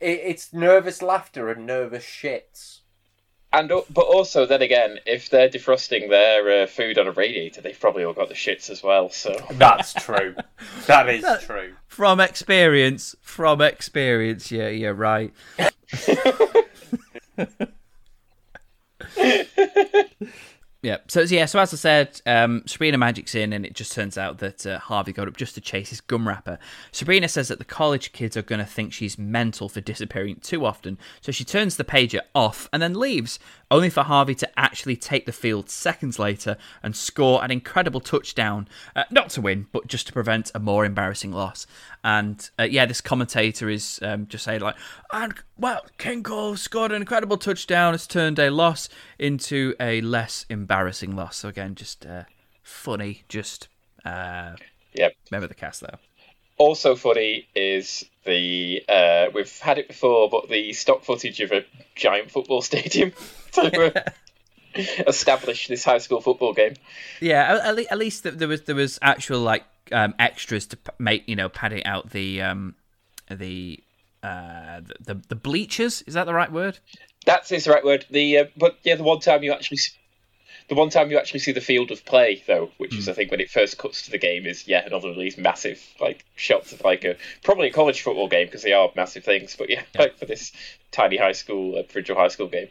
[0.00, 2.78] It, it's nervous laughter and nervous shits.
[3.54, 7.78] And but also, then again, if they're defrosting their uh, food on a radiator, they've
[7.78, 9.10] probably all got the shits as well.
[9.10, 10.34] So That's true.
[10.86, 11.74] that is true.
[11.86, 13.14] from experience.
[13.20, 15.34] From experience, yeah, yeah, right.
[20.82, 20.96] Yeah.
[21.06, 21.46] So yeah.
[21.46, 24.80] So as I said, um, Sabrina Magic's in, and it just turns out that uh,
[24.80, 26.58] Harvey got up just to chase his gum wrapper.
[26.90, 30.66] Sabrina says that the college kids are going to think she's mental for disappearing too
[30.66, 33.38] often, so she turns the pager off and then leaves,
[33.72, 38.68] only for Harvey to actually take the field seconds later and score an incredible touchdown,
[38.94, 41.66] uh, not to win, but just to prevent a more embarrassing loss.
[42.04, 44.76] And uh, yeah, this commentator is um, just saying like,
[45.12, 47.94] and well, Kinkle scored an incredible touchdown.
[47.94, 51.38] Has turned a loss into a less embarrassing loss.
[51.38, 52.24] So again, just uh,
[52.62, 53.24] funny.
[53.28, 53.68] Just
[54.04, 54.52] uh,
[54.94, 55.14] Yep.
[55.30, 55.96] remember the cast though.
[56.58, 61.64] Also funny is the uh, we've had it before, but the stock footage of a
[61.94, 63.12] giant football stadium
[63.52, 64.10] to uh,
[65.06, 66.74] establish this high school football game.
[67.20, 71.36] Yeah, at, at least there was there was actual like um, extras to make you
[71.36, 72.74] know padding out the um,
[73.30, 73.82] the
[74.22, 76.02] uh, the the bleachers.
[76.02, 76.78] Is that the right word?
[77.26, 78.06] That's is the right word.
[78.10, 79.78] The uh, but yeah, the one time you actually.
[80.72, 83.12] S- The one time you actually see the field of play, though, which is I
[83.12, 86.24] think when it first cuts to the game, is yeah another of these massive like
[86.36, 89.54] shots of like a probably a college football game because they are massive things.
[89.56, 90.52] But yeah, like for this
[90.90, 92.68] tiny high school, uh, Bridgeville High School game.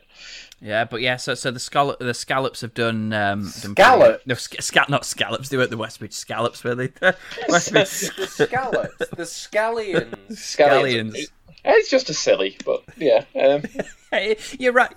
[0.63, 4.21] Yeah, but yeah, so so the scallop the scallops have done um done Scallop?
[4.27, 5.49] no sc- scal- not scallops.
[5.49, 6.87] They weren't the Westbridge scallops, were they?
[7.49, 10.15] Westbridge The scallops, the scallions.
[10.31, 11.15] scallions.
[11.15, 11.29] It-
[11.63, 13.23] It's just a silly, but yeah.
[13.39, 13.63] Um,
[14.59, 14.93] You're right.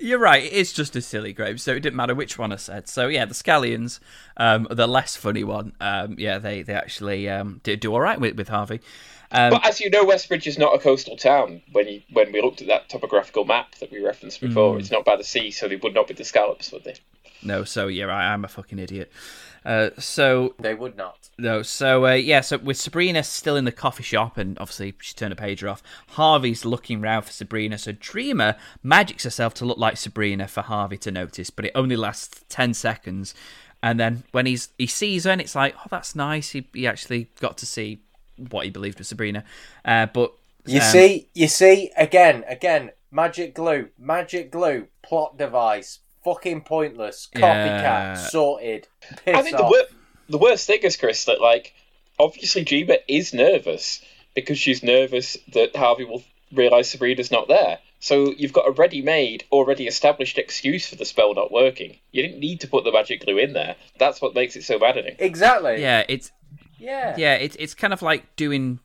[0.00, 0.48] You're right.
[0.52, 2.88] It's just a silly grave, so it didn't matter which one I said.
[2.88, 3.98] So yeah, the scallions,
[4.36, 5.72] um, the less funny one.
[5.80, 8.80] Um, yeah, they they actually um did do all right with with Harvey.
[9.32, 11.62] Um, But as you know, Westbridge is not a coastal town.
[11.72, 14.80] When you when we looked at that topographical map that we referenced before, Mm.
[14.80, 16.94] it's not by the sea, so they would not be the scallops, would they?
[17.42, 19.10] no, so yeah, I, I'm a fucking idiot.
[19.68, 21.28] Uh, so They would not.
[21.38, 25.12] No, so uh, yeah, so with Sabrina still in the coffee shop, and obviously she
[25.14, 25.82] turned a pager off.
[26.08, 30.96] Harvey's looking round for Sabrina, so Dreama magics herself to look like Sabrina for Harvey
[30.98, 33.34] to notice, but it only lasts ten seconds.
[33.82, 36.50] And then when he's he sees her, and it's like, oh, that's nice.
[36.50, 38.00] He, he actually got to see
[38.50, 39.44] what he believed was Sabrina.
[39.84, 40.32] Uh, but
[40.64, 47.28] You um, see, you see, again, again, magic glue, magic glue, plot device, fucking pointless,
[47.34, 48.14] copycat, Yeah.
[48.14, 48.88] sorted,
[49.24, 49.88] piss I think the, wor-
[50.28, 51.74] the worst thing is, Chris, that like
[52.18, 54.02] obviously Dreama is nervous
[54.34, 57.78] because she's nervous that Harvey will realise Sabrina's not there.
[58.00, 61.96] So you've got a ready-made, already established excuse for the spell not working.
[62.12, 63.74] You didn't need to put the magic glue in there.
[63.98, 65.16] That's what makes it so maddening.
[65.18, 65.80] Exactly.
[65.82, 66.30] yeah, it's
[66.78, 67.16] Yeah.
[67.18, 68.78] yeah, it's it's kind of like doing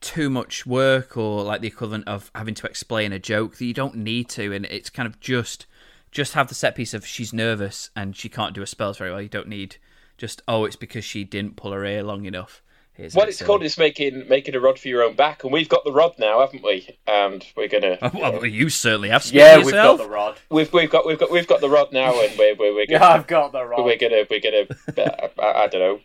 [0.00, 3.74] too much work or like the equivalent of having to explain a joke that you
[3.74, 5.66] don't need to and it's kind of just
[6.12, 9.10] just have the set piece of she's nervous and she can't do her spells very
[9.10, 9.76] well you don't need
[10.16, 12.62] just oh it's because she didn't pull her ear long enough
[12.94, 13.46] Here's What it's silly.
[13.46, 16.12] called is making making a rod for your own back, and we've got the rod
[16.18, 16.98] now, haven't we?
[17.06, 20.38] And we're gonna well, you certainly have speak Yeah, for we've got the rod.
[20.50, 23.02] we've we've got we've got we've got the rod now, and we're we're, we're gonna
[23.14, 23.82] I've got the rod.
[23.82, 24.66] we're gonna we're gonna
[25.10, 26.00] uh, I, I don't know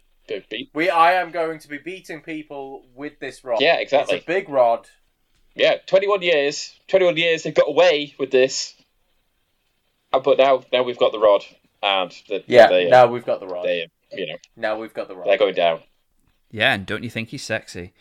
[0.49, 3.59] beat We, I am going to be beating people with this rod.
[3.59, 4.15] Yeah, exactly.
[4.15, 4.87] It's a big rod.
[5.55, 8.75] yeah, 21 years, 21 years they've got away with this.
[10.13, 11.43] Uh, But now, now we've got the rod,
[11.83, 12.67] and the, Yeah.
[12.67, 13.65] they, now we've got the rod.
[13.65, 15.27] they, you know, now we've got the rod.
[15.27, 15.81] they're going down.
[16.51, 17.93] Yeah, and don't you think he's sexy?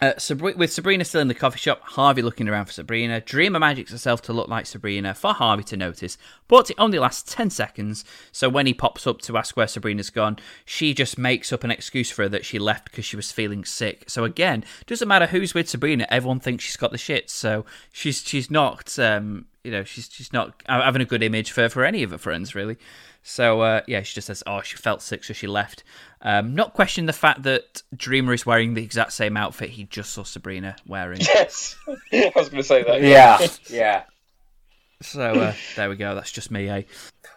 [0.00, 3.92] Uh, with Sabrina still in the coffee shop, Harvey looking around for Sabrina, Dreama magics
[3.92, 6.18] herself to look like Sabrina for Harvey to notice,
[6.48, 10.10] but it only lasts 10 seconds, so when he pops up to ask where Sabrina's
[10.10, 13.32] gone, she just makes up an excuse for her that she left because she was
[13.32, 14.04] feeling sick.
[14.06, 18.22] So again, doesn't matter who's with Sabrina, everyone thinks she's got the shit, so she's
[18.22, 22.02] she's not, um, you know, she's she's not having a good image for, for any
[22.02, 22.76] of her friends, really.
[23.28, 25.82] So uh, yeah, she just says, "Oh, she felt sick, so she left."
[26.22, 30.12] Um, not questioning the fact that Dreama is wearing the exact same outfit he just
[30.12, 31.20] saw Sabrina wearing.
[31.34, 33.02] Yes, I was going to say that.
[33.02, 33.44] Yeah.
[33.68, 34.04] yeah.
[35.02, 36.14] so uh, there we go.
[36.14, 36.82] That's just me, eh?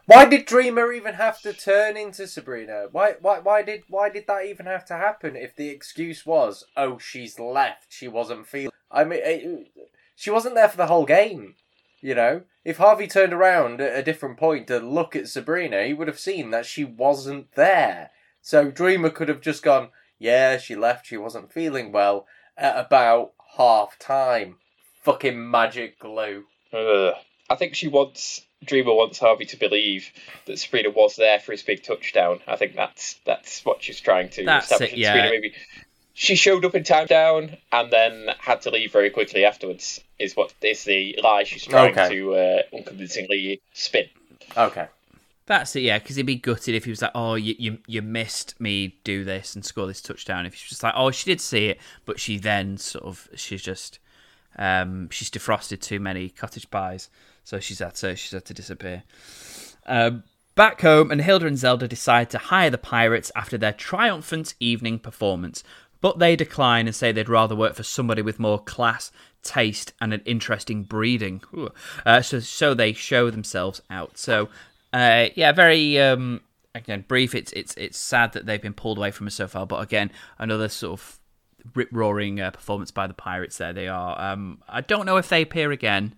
[0.05, 2.85] Why did Dreama even have to turn into Sabrina?
[2.91, 5.35] Why, why, why did, why did that even have to happen?
[5.35, 8.71] If the excuse was, oh, she's left, she wasn't feeling.
[8.91, 9.71] I mean, it,
[10.15, 11.55] she wasn't there for the whole game.
[12.01, 15.93] You know, if Harvey turned around at a different point to look at Sabrina, he
[15.93, 18.11] would have seen that she wasn't there.
[18.41, 22.25] So Dreama could have just gone, yeah, she left, she wasn't feeling well,
[22.57, 24.57] at about half time.
[25.01, 26.45] Fucking magic glue.
[26.73, 27.15] Ugh.
[27.49, 30.11] I think she wants Dreama wants Harvey to believe
[30.45, 32.41] that Sabrina was there for his big touchdown.
[32.47, 34.91] I think that's that's what she's trying to That's establish.
[34.91, 35.13] it, in yeah.
[35.13, 35.53] Sabrina maybe
[36.21, 40.01] she showed up in time down and then had to leave very quickly afterwards.
[40.19, 42.09] Is what is the lie she's trying Okay.
[42.09, 44.09] to uh, unconvincingly spin.
[44.57, 44.87] Okay.
[45.45, 45.97] That's it, yeah.
[45.97, 49.23] Because he'd be gutted if he was like, "Oh, you, you you missed me do
[49.23, 52.19] this and score this touchdown." If he's just like, "Oh, she did see it, but
[52.19, 53.99] she then sort of she's just
[54.57, 57.09] um, she's defrosted too many cottage pies,
[57.45, 59.03] so she's had to she's had to disappear."
[59.85, 60.23] Um,
[60.55, 64.99] Back home, and Hilda and Zelda decide to hire the pirates after their triumphant evening
[64.99, 65.63] performance,
[66.01, 69.11] but they decline and say they'd rather work for somebody with more class,
[69.43, 71.41] taste, and an interesting breeding.
[72.05, 74.17] Uh, so, so they show themselves out.
[74.17, 74.49] So,
[74.93, 76.41] uh, yeah, very um,
[76.73, 77.35] again brief.
[77.35, 80.11] It's it's it's sad that they've been pulled away from us so far, but again,
[80.37, 81.19] another sort of
[81.75, 83.57] rip roaring uh, performance by the pirates.
[83.57, 84.19] There they are.
[84.19, 86.15] Um, I don't know if they appear again.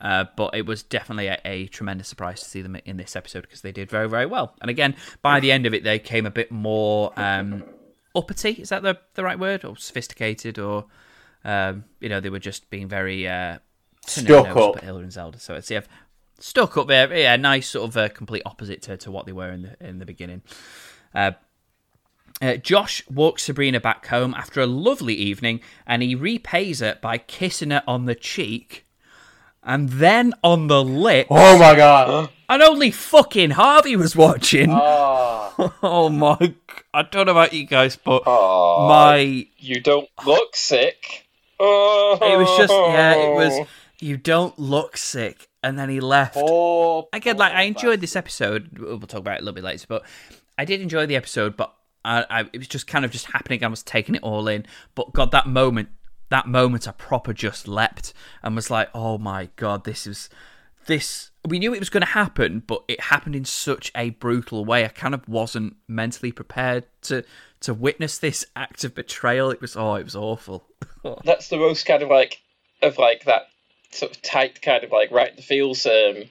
[0.00, 3.42] Uh, but it was definitely a, a, tremendous surprise to see them in this episode
[3.42, 4.52] because they did very, very well.
[4.60, 7.62] And again, by the end of it, they came a bit more um,
[8.14, 8.52] uppity.
[8.52, 9.64] Is that the the right word?
[9.64, 10.58] Or sophisticated?
[10.58, 10.86] Or
[11.44, 13.58] um, you know, they were just being very uh,
[14.06, 14.80] stuck up.
[14.80, 15.38] Hilda and Zelda.
[15.38, 15.82] So it's yeah,
[16.38, 17.14] stuck up there.
[17.16, 19.98] Yeah, nice sort of uh, complete opposite to, to what they were in the in
[19.98, 20.42] the beginning.
[21.14, 21.32] Uh,
[22.40, 27.18] uh, Josh walks Sabrina back home after a lovely evening, and he repays her by
[27.18, 28.86] kissing her on the cheek
[29.62, 31.28] and then on the lips.
[31.30, 32.30] Oh my god!
[32.48, 34.68] And only fucking Harvey was watching.
[34.70, 36.54] Oh, oh my!
[36.92, 41.28] I don't know about you guys, but Aw, my You don't look sick.
[41.58, 42.18] Oh.
[42.20, 43.34] it was just yeah, it oh.
[43.34, 43.68] was.
[44.00, 46.34] You don't look sick, and then he left.
[46.34, 48.78] poor, Again, like I enjoyed this episode.
[48.78, 50.02] We'll talk about it a little bit later, but
[50.58, 51.56] I did enjoy the episode.
[51.56, 51.72] But
[52.04, 53.62] I, I it was just kind of just happening.
[53.62, 54.66] I was taking it all in.
[54.96, 55.90] But God, that moment,
[56.32, 60.30] that moment, I proper just leapt and was like, oh my God, this is
[60.86, 61.30] this.
[61.46, 64.84] We knew it was going to happen, but it happened in such a brutal way.
[64.84, 67.24] I kind of wasn't mentally prepared to
[67.60, 69.50] to witness this act of betrayal.
[69.50, 70.64] It was oh, it was awful.
[71.24, 72.40] That's the most kind of like
[72.80, 73.48] of like that
[73.90, 76.24] sort of tight kind of like right in the feels um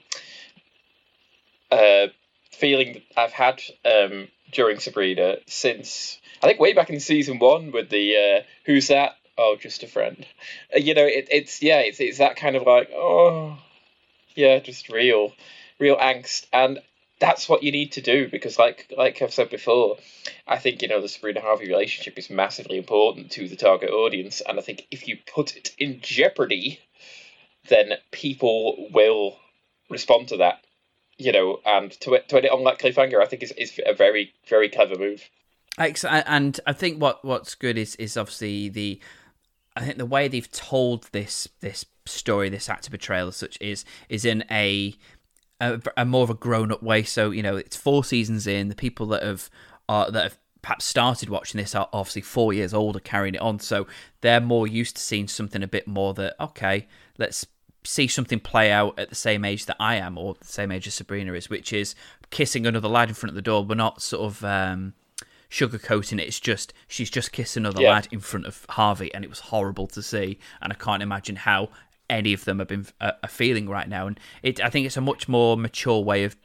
[1.70, 2.08] uh
[2.50, 7.70] feeling that I've had um during Sabrina since I think way back in season one
[7.70, 9.12] with the uh who's that?
[9.38, 10.26] Oh, just a friend.
[10.74, 13.58] Uh, you know, it, it's yeah, it's it's that kind of like oh
[14.34, 15.32] yeah, just real
[15.78, 16.80] real angst and
[17.22, 19.96] that's what you need to do because like like I've said before,
[20.46, 24.42] I think you know the Sabrina Harvey relationship is massively important to the target audience,
[24.46, 26.80] and I think if you put it in jeopardy,
[27.68, 29.36] then people will
[29.88, 30.64] respond to that.
[31.16, 33.94] You know, and to to end it on that cliffhanger, I think is is a
[33.94, 35.30] very very clever move.
[35.78, 38.98] Ex- And I think what what's good is is obviously the
[39.76, 43.84] I think the way they've told this this story, this act of betrayal, such, is
[44.08, 44.96] is in a
[45.60, 47.02] a, a more of a grown up way.
[47.02, 48.68] So you know, it's four seasons in.
[48.68, 49.48] The people that have
[49.88, 53.58] are that have perhaps started watching this are obviously four years older, carrying it on.
[53.58, 53.86] So
[54.20, 56.86] they're more used to seeing something a bit more that okay,
[57.18, 57.46] let's
[57.84, 60.86] see something play out at the same age that I am, or the same age
[60.86, 61.94] as Sabrina is, which is
[62.30, 63.64] kissing another lad in front of the door.
[63.64, 64.94] We're not sort of um,
[65.52, 66.26] sugarcoating it.
[66.26, 67.90] It's just she's just kissed another Yeah.
[67.90, 70.38] lad in front of Harvey, and it was horrible to see.
[70.62, 71.68] And I can't imagine how
[72.08, 74.06] any of them have been uh, are feeling right now.
[74.06, 76.36] And it, I think it's a much more mature way of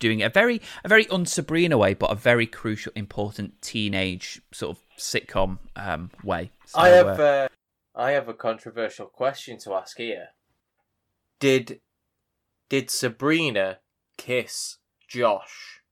[0.00, 0.24] doing it.
[0.24, 5.58] a very a very un-Sabrina way, but a very crucial, important teenage sort of sitcom
[5.76, 6.50] um, way.
[6.66, 7.48] So, I have uh, uh,
[7.94, 10.28] I have a controversial question to ask here.
[11.38, 11.80] Did
[12.68, 13.78] did Sabrina
[14.18, 15.82] kiss Josh,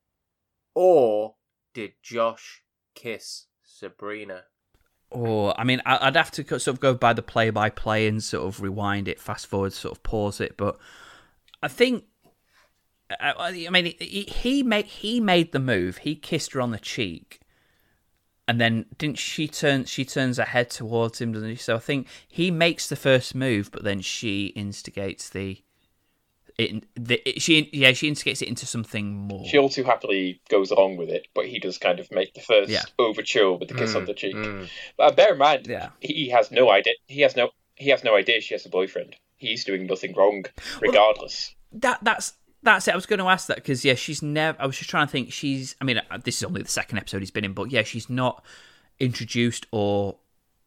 [0.75, 1.37] or
[1.73, 2.64] did Josh
[2.95, 4.45] kiss Sabrina?
[5.11, 8.23] Or, I mean, I'd have to sort of go by the play by play and
[8.23, 10.57] sort of rewind it, fast forward, sort of pause it.
[10.57, 10.77] But
[11.63, 12.05] I think,
[13.21, 15.99] I, mean, he, he made he made the move.
[15.99, 17.41] He kissed her on the cheek,
[18.49, 19.85] and then didn't she turn?
[19.85, 21.57] She turns her head towards him, doesn't she?
[21.57, 25.63] So I think he makes the first move, but then she instigates the.
[26.57, 29.45] It, the it, she yeah she instigates it into something more.
[29.47, 32.41] She all too happily goes along with it, but he does kind of make the
[32.41, 32.83] first Yeah.
[32.99, 34.37] overture with the kiss on the cheek.
[34.37, 34.69] Mm.
[34.97, 35.89] But uh, bear in mind, Yeah.
[36.01, 36.95] he has no idea.
[37.09, 37.51] He has no.
[37.75, 39.17] He has no idea she has a boyfriend.
[39.37, 40.45] He's doing nothing wrong,
[40.81, 41.55] regardless.
[41.73, 42.93] that that's that's it.
[42.93, 44.57] I was going to ask that because yeah, she's never.
[44.63, 45.33] I was just trying to think.
[45.33, 45.75] She's.
[45.81, 48.09] I mean, uh, this is only the second episode he's been in, but yeah, she's
[48.09, 48.45] not
[49.01, 50.17] introduced or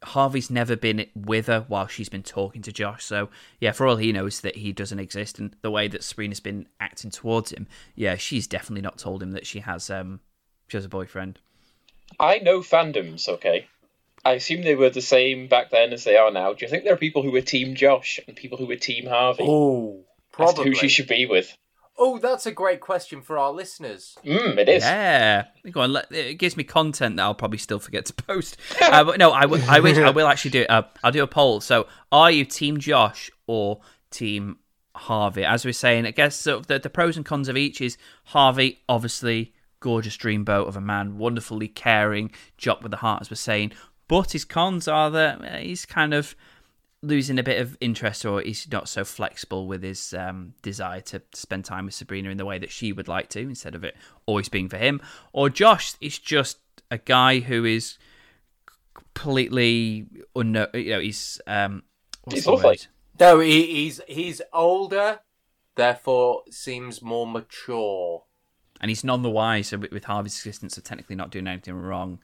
[0.07, 3.03] Harvey's never been with her while she's been talking to Josh.
[3.05, 3.29] So
[3.59, 6.67] yeah, for all he knows that he doesn't exist, and the way that Sabrina's been
[6.79, 10.19] acting towards him, yeah, she's definitely not told him that she has um
[10.67, 11.39] she has a boyfriend.
[12.19, 13.27] I know fandoms.
[13.27, 13.67] Okay,
[14.23, 16.53] I assume they were the same back then as they are now.
[16.53, 19.05] Do you think there are people who were Team Josh and people who were Team
[19.05, 19.45] Harvey?
[19.47, 20.05] Oh,
[20.39, 20.63] as to probably.
[20.65, 21.55] who she should be with.
[21.99, 24.15] Oh, that's a great question for our listeners.
[24.23, 24.83] Mm, it is.
[24.83, 25.93] Yeah, go on.
[25.93, 28.57] let- It gives me content that I'll probably still forget to post.
[28.81, 29.61] uh, but no, I will.
[29.67, 30.69] I wish I will actually do it.
[30.69, 31.59] Uh, I'll do a poll.
[31.61, 33.79] So, are you Team Josh or
[34.11, 34.57] Team
[34.95, 35.43] Harvey?
[35.43, 37.97] As we're saying, I guess sort of the, the pros and cons of each is
[38.25, 43.35] Harvey, obviously gorgeous dreamboat of a man, wonderfully caring, jock with the heart, as we're
[43.35, 43.71] saying.
[44.07, 46.35] But his cons are that uh, he's kind of
[47.03, 51.21] losing a bit of interest or he's not so flexible with his um, desire to
[51.33, 53.95] spend time with Sabrina in the way that she would like to instead of it
[54.25, 54.99] always being for him.
[55.31, 56.57] Or Josh is just
[56.89, 57.97] a guy who is
[58.93, 60.67] completely unknown.
[60.73, 61.83] You know, he's um,
[62.23, 62.65] what's He's the lovely.
[62.69, 62.87] word?
[63.19, 65.19] No, he, he's he's older,
[65.75, 68.23] therefore seems more mature.
[68.79, 72.19] and he's none the wiser with, with Harvey's existence of technically not doing anything wrong.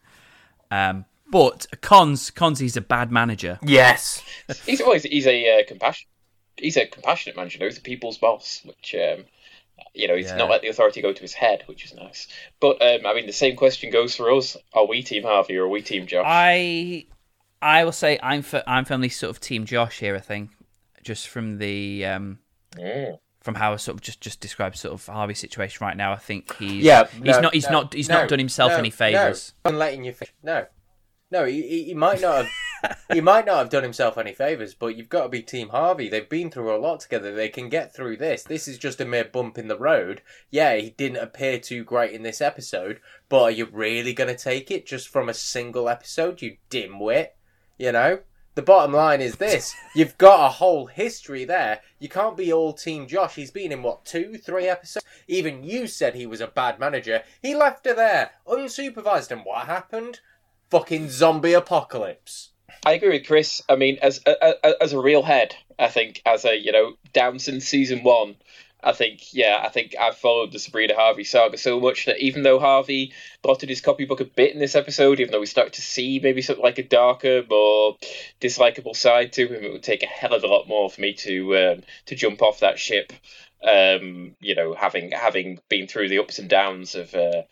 [0.70, 1.04] Um,
[1.34, 3.58] but cons, cons, he's a bad manager.
[3.62, 4.22] Yes.
[4.64, 6.06] He's always he's, he's a uh, compassion.
[6.56, 7.56] He's a compassionate manager.
[7.56, 9.24] You know, he's a people's boss, which um,
[9.92, 10.36] you know he's Yeah.
[10.36, 12.28] not let the authority go to his head, which is nice.
[12.60, 15.64] But um, I mean, the same question goes for us: Are we Team Harvey or
[15.64, 16.24] are we Team Josh?
[16.24, 17.06] I,
[17.60, 20.14] I will say I'm for, I'm firmly sort of team Josh here.
[20.14, 20.50] I think
[21.02, 22.38] just from the um,
[22.76, 23.18] Mm.
[23.40, 26.12] from how I sort of just just described sort of Harvey's situation right now.
[26.12, 28.70] I think he's Yeah, he's no, not he's no, not he's no, not done himself
[28.72, 29.52] no, any favors.
[29.64, 30.32] No, I'm letting you finish.
[30.42, 30.66] No,
[31.30, 32.98] no, he, he, might not have.
[33.12, 36.08] he might not have done himself any favors, but you've got to be Team Harvey.
[36.08, 37.34] They've been through a lot together.
[37.34, 38.42] They can get through this.
[38.42, 40.22] This is just a mere bump in the road.
[40.50, 44.42] Yeah, he didn't appear too great in this episode, but are you really going to
[44.42, 46.42] take it just from a single episode?
[46.42, 47.30] You dimwit.
[47.78, 48.20] You know.
[48.54, 51.80] The bottom line is this: you've got a whole history there.
[51.98, 53.34] You can't be all Team Josh.
[53.34, 55.04] He's been in what two, three episodes.
[55.26, 57.24] Even you said he was a bad manager.
[57.42, 60.20] He left her there, unsupervised, and what happened?
[60.70, 62.50] Fucking zombie apocalypse.
[62.84, 63.62] I agree with Chris.
[63.68, 67.38] I mean, as a, as a real head, I think as a you know down
[67.38, 68.36] since season one,
[68.84, 72.42] I think yeah, I think I've followed the Sabrina Harvey saga so much that even
[72.42, 73.12] though Harvey
[73.42, 76.42] blotted his copybook a bit in this episode, even though we start to see maybe
[76.42, 77.96] something like a darker, more
[78.40, 81.14] dislikable side to him, it would take a hell of a lot more for me
[81.14, 83.12] to um, to jump off that ship.
[83.66, 87.42] Um, you know, having having been through the ups and downs of uh,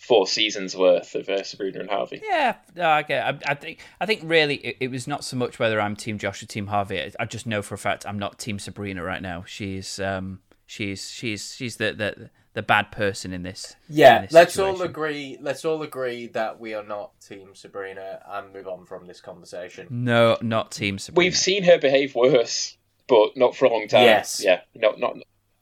[0.00, 2.20] four seasons worth of uh, Sabrina and Harvey.
[2.24, 3.80] Yeah, no, I I, I think.
[4.00, 6.68] I think really, it, it was not so much whether I'm Team Josh or Team
[6.68, 7.00] Harvey.
[7.00, 9.44] I, I just know for a fact I'm not Team Sabrina right now.
[9.46, 13.76] She's um, she's she's she's the the, the bad person in this.
[13.88, 15.36] in Yeah, this let's all agree.
[15.40, 19.86] Let's all agree that we are not Team Sabrina and move on from this conversation.
[19.90, 21.26] No, not Team Sabrina.
[21.26, 22.76] We've seen her behave worse,
[23.06, 24.04] but not for a long time.
[24.04, 24.42] Yes.
[24.42, 24.60] Yeah.
[24.74, 25.16] No, not.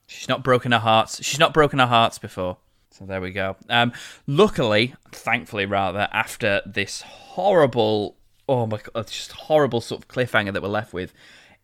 [0.07, 1.22] She's not broken her hearts.
[1.24, 2.59] She's not broken her hearts before.
[2.91, 3.57] So there we go.
[3.68, 3.93] Um,
[4.26, 8.16] luckily, thankfully, rather, after this horrible,
[8.49, 11.12] oh my god, just horrible sort of cliffhanger that we're left with,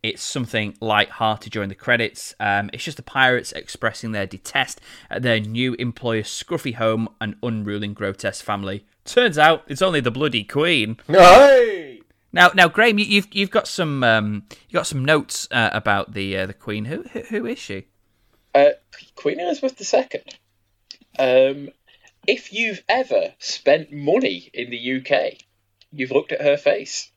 [0.03, 2.35] it's something light-hearted during the credits.
[2.39, 7.37] Um, it's just the pirates expressing their detest at their new employer's scruffy home and
[7.43, 8.85] unruling grotesque family.
[9.07, 10.99] Turns out it's only the bloody queen.
[11.07, 12.03] Hey!
[12.35, 16.15] Now, now, Graham, you, you've you've got some um, you got some notes uh, about
[16.15, 16.87] the uh, the queen.
[16.87, 17.87] Who, who who is she?
[18.55, 18.71] Uh,
[19.15, 20.21] Queen Elizabeth II.
[21.19, 21.71] Um,
[22.27, 25.39] if you've ever spent money in the UK,
[25.93, 27.11] you've looked at her face.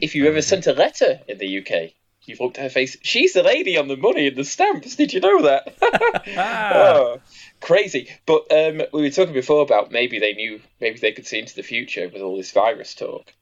[0.00, 1.92] If you ever sent a letter in the UK,
[2.24, 2.96] you've looked at her face.
[3.02, 4.96] She's the lady on the money and the stamps.
[4.96, 5.74] Did you know that?
[6.38, 7.20] oh,
[7.60, 8.08] crazy.
[8.26, 11.54] But um, we were talking before about maybe they knew, maybe they could see into
[11.54, 13.32] the future with all this virus talk.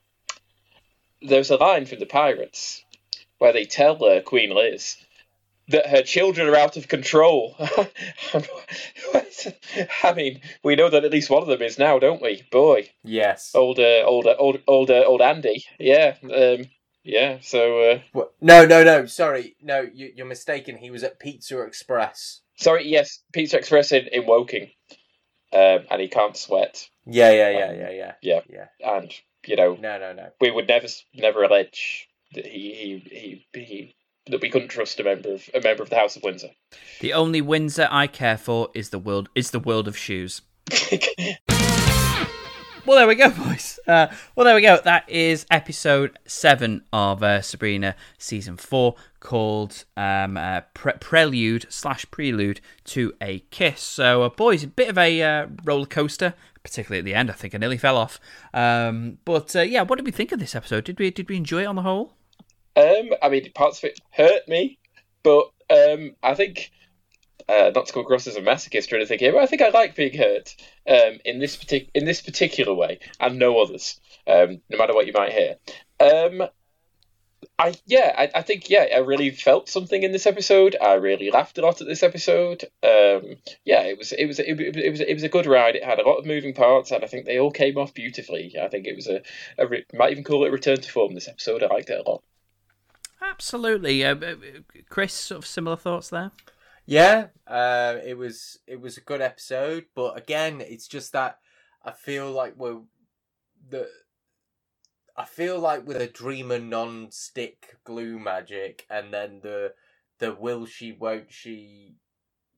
[1.22, 2.84] There's a line from the pirates
[3.38, 4.96] where they tell uh, Queen Liz
[5.68, 7.54] that her children are out of control.
[10.02, 12.42] I mean, we know that at least one of them is now, don't we?
[12.50, 13.52] Boy, Yes.
[13.54, 15.64] Older, older, older, uh, old, old, uh, old Andy.
[15.78, 16.66] Yeah, um,
[17.04, 17.38] yeah.
[17.42, 18.24] So, uh?
[18.40, 19.06] No, no, no.
[19.06, 19.86] Sorry, no.
[19.92, 20.76] You, you're mistaken.
[20.76, 22.40] He was at Pizza Express.
[22.56, 22.88] sorry.
[22.88, 24.70] Yes, Pizza Express in, in Woking,
[25.52, 26.88] um, and he can't sweat.
[27.06, 28.12] Yeah, yeah, yeah, yeah, yeah.
[28.22, 28.40] Yeah.
[28.50, 28.66] Yeah.
[28.96, 29.12] And
[29.46, 30.28] you know, No, no, no.
[30.40, 33.94] we would never, never allege that he, he, he, he
[34.31, 36.51] that we couldn't trust a member of a member of the House of Windsor.
[37.01, 40.43] The only Windsor I care for is the world is the world of shoes.
[42.89, 43.79] Well, there we go, boys.
[43.87, 44.81] Uh, well, there we go.
[44.83, 52.11] That is episode seven of uh, Sabrina season four, called um, uh, Pre- Prelude slash
[52.11, 53.83] Prelude to a Kiss.
[53.83, 57.29] So, uh, boys, a bit of a uh, roller coaster, particularly at the end.
[57.29, 58.18] I think I nearly fell off.
[58.55, 60.85] Um, but uh, yeah, what did we think of this episode?
[60.85, 62.14] Did we did we enjoy it on the whole?
[62.76, 64.78] Um, I mean, parts of it hurt me,
[65.22, 66.70] but um, I think
[67.48, 69.70] uh, not to come across as a masochist or anything here, but I think I
[69.70, 70.54] like being hurt
[70.88, 74.00] um, in this partic- in this particular way, and no others.
[74.26, 75.56] Um, no matter what you might hear.
[76.00, 76.46] Um,
[77.58, 80.76] I yeah, I, I think yeah, I really felt something in this episode.
[80.80, 82.64] I really laughed a lot at this episode.
[82.82, 85.74] Um, yeah, it was it was it, was- it was it was a good ride.
[85.76, 88.54] It had a lot of moving parts, and I think they all came off beautifully.
[88.60, 89.22] I think it was a,
[89.56, 91.14] a re- might even call it a return to form.
[91.14, 92.22] This episode, I liked it a lot.
[93.20, 94.04] Absolutely.
[94.04, 94.16] Uh,
[94.88, 96.30] Chris, sort of similar thoughts there.
[96.86, 101.38] Yeah, uh, it was it was a good episode, but again, it's just that
[101.84, 102.80] I feel like we're
[103.68, 103.88] the
[105.16, 109.74] I feel like with a dreamer non-stick glue magic, and then the
[110.18, 111.96] the will she won't she,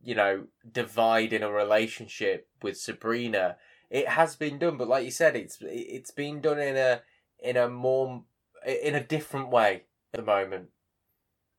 [0.01, 3.57] you know, divide in a relationship with Sabrina.
[3.91, 7.03] It has been done, but like you said, it's it's been done in a
[7.43, 8.23] in a more
[8.65, 10.69] in a different way at the moment.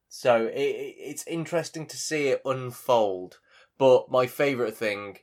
[0.10, 3.40] So it, it's interesting to see it unfold.
[3.78, 5.18] But my favourite thing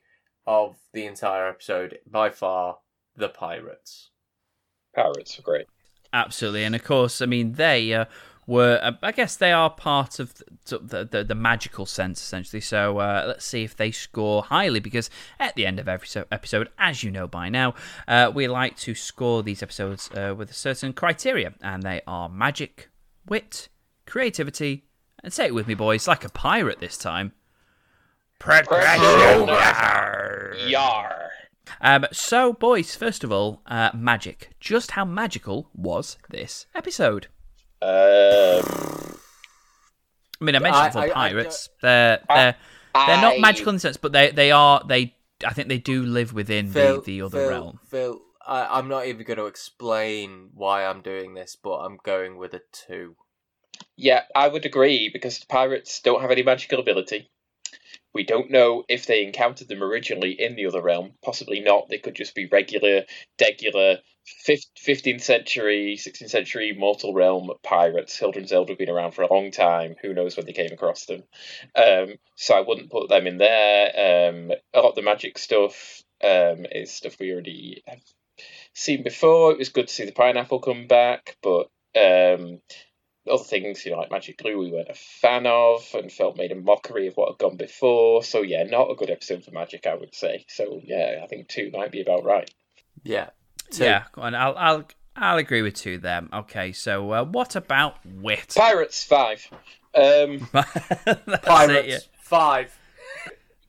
[0.46, 2.78] of the entire episode, by far,
[3.14, 4.10] the pirates.
[4.94, 5.66] Pirates were great.
[6.12, 8.06] Absolutely, and of course, I mean they uh,
[8.46, 8.80] were.
[8.82, 12.62] Uh, I guess they are part of the the, the, the magical sense, essentially.
[12.62, 16.70] So uh, let's see if they score highly, because at the end of every episode,
[16.78, 17.74] as you know by now,
[18.08, 22.30] uh, we like to score these episodes uh, with a certain criteria, and they are
[22.30, 22.88] magic,
[23.28, 23.68] wit,
[24.06, 24.84] creativity,
[25.22, 27.32] and say it with me, boys, like a pirate this time.
[28.38, 29.48] Progression.
[30.68, 31.30] Yar.
[31.80, 34.50] Um, so, boys, first of all, uh, magic.
[34.60, 37.26] Just how magical was this episode?
[37.82, 39.18] Um,
[40.40, 41.68] I mean, I mentioned I- for I- I pirates.
[41.82, 42.54] they're they're
[42.94, 45.14] they're not magical in the sense, but they they are they.
[45.46, 47.80] I think they do live within the, the other Phil, realm.
[47.86, 52.38] Phil, I, I'm not even going to explain why I'm doing this, but I'm going
[52.38, 53.14] with a two.
[53.96, 57.30] Yeah, I would agree because the pirates don't have any magical ability.
[58.14, 61.12] We don't know if they encountered them originally in the other realm.
[61.22, 61.88] Possibly not.
[61.88, 63.04] They could just be regular,
[63.36, 63.98] degular,
[64.46, 68.18] 15th century, 16th century mortal realm pirates.
[68.18, 69.94] Hilda and Zelda have been around for a long time.
[70.00, 71.22] Who knows when they came across them?
[71.74, 74.30] Um, so I wouldn't put them in there.
[74.30, 78.00] Um, a lot of the magic stuff um, is stuff we already have
[78.78, 79.52] seen before.
[79.52, 82.60] It was good to see the pineapple come back, but um,
[83.30, 86.52] other things, you know, like Magic Glue, we weren't a fan of and felt made
[86.52, 88.22] a mockery of what had gone before.
[88.22, 90.44] So, yeah, not a good episode for Magic, I would say.
[90.48, 92.50] So, yeah, I think two might be about right.
[93.02, 93.30] Yeah.
[93.70, 93.84] Two.
[93.84, 94.34] Yeah, go on.
[94.34, 96.30] I'll I'll I'll agree with two them.
[96.32, 98.54] Okay, so uh, what about wit?
[98.56, 99.46] Pirates, five.
[99.94, 100.38] Um,
[101.42, 101.98] Pirates, it, yeah.
[102.20, 102.77] five.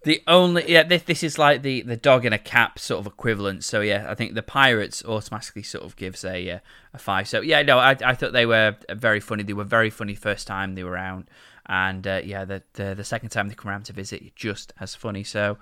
[0.03, 3.07] The only yeah, this this is like the the dog in a cap sort of
[3.07, 3.65] equivalent.
[3.65, 6.59] So yeah, I think the pirates automatically sort of gives a uh,
[6.93, 7.27] a five.
[7.27, 9.43] So yeah, no, I I thought they were very funny.
[9.43, 11.29] They were very funny first time they were around,
[11.65, 14.95] and uh, yeah, the, the the second time they come around to visit, just as
[14.95, 15.25] funny.
[15.25, 15.57] So,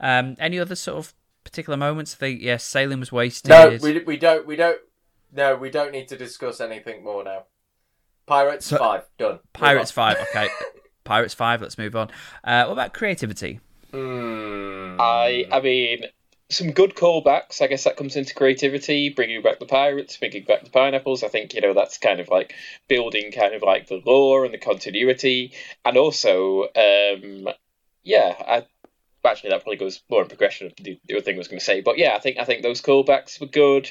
[0.00, 1.14] um, any other sort of
[1.44, 2.14] particular moments?
[2.14, 3.48] I think yeah, sailing was wasted.
[3.50, 4.44] No, we, we don't.
[4.44, 4.80] We don't.
[5.32, 7.44] No, we don't need to discuss anything more now.
[8.26, 9.04] Pirates, So- five.
[9.18, 9.38] Done.
[9.52, 10.16] Pirates five.
[10.30, 10.48] Okay,
[11.04, 11.62] Pirates five.
[11.62, 12.10] Let's move on.
[12.42, 13.60] Uh, what about creativity?
[13.92, 14.96] Mm.
[15.00, 16.04] I, I mean,
[16.50, 17.60] some good callbacks.
[17.60, 21.22] I guess that comes into creativity, bringing back the pirates, bringing back the pineapples.
[21.22, 22.54] I think you know that's kind of like
[22.88, 25.52] building kind of like the lore and the continuity,
[25.84, 27.48] and also, um,
[28.02, 28.66] yeah, I
[29.24, 31.58] actually that probably goes more in progression of the, the other thing I was going
[31.58, 31.80] to say.
[31.80, 33.90] But yeah, I think I think those callbacks were good.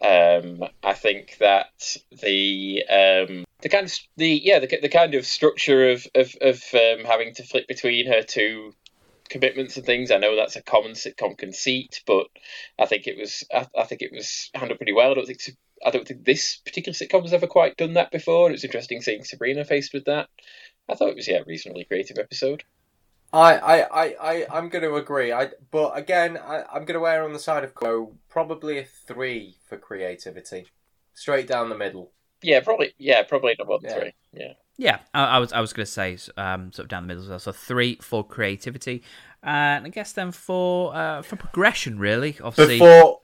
[0.00, 5.26] Um, I think that the um, the kind of the yeah the, the kind of
[5.26, 8.74] structure of of, of um, having to flip between her two
[9.28, 10.10] commitments and things.
[10.10, 12.26] I know that's a common sitcom conceit, but
[12.78, 15.10] I think it was I, I think it was handled pretty well.
[15.10, 15.40] I don't think
[15.84, 18.48] I don't think this particular sitcom has ever quite done that before.
[18.48, 20.28] It was interesting seeing Sabrina faced with that.
[20.88, 22.64] I thought it was yeah a reasonably creative episode.
[23.32, 25.32] I, I, I, I, I'm going to agree.
[25.32, 28.14] I, but again, I, I'm going to err on the side of go.
[28.28, 30.68] Probably a three for creativity,
[31.12, 32.12] straight down the middle.
[32.42, 33.98] Yeah, probably yeah probably not more than Yeah.
[33.98, 34.12] three.
[34.32, 34.52] Yeah.
[34.78, 37.22] Yeah, I, I was I was going to say um, sort of down the middle
[37.22, 37.38] as well.
[37.38, 39.02] So three for creativity,
[39.42, 42.36] and I guess then for uh, for progression, really.
[42.42, 43.20] Obviously, Before,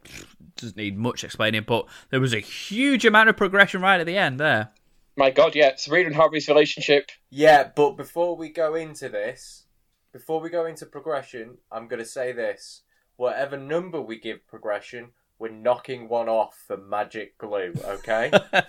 [0.57, 4.16] doesn't need much explaining, but there was a huge amount of progression right at the
[4.16, 4.70] end there.
[5.16, 7.11] My God, yeah, Sabrina and Harvey's relationship.
[7.28, 9.64] yeah, but before we go into this,
[10.11, 12.80] before we go into progression, I'm going to say this:
[13.16, 17.74] whatever number we give progression, we're knocking one off for magic glue.
[17.84, 18.32] Okay?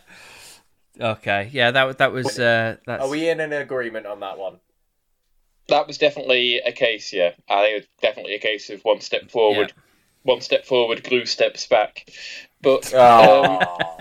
[1.00, 4.60] Okay, yeah, that that was uh, that's Are we in an agreement on that one?
[5.70, 7.12] That was definitely a case.
[7.12, 9.74] Yeah, I think it was definitely a case of one step forward,
[10.24, 12.10] one step forward, glue steps back.
[12.62, 13.98] But um, Oh.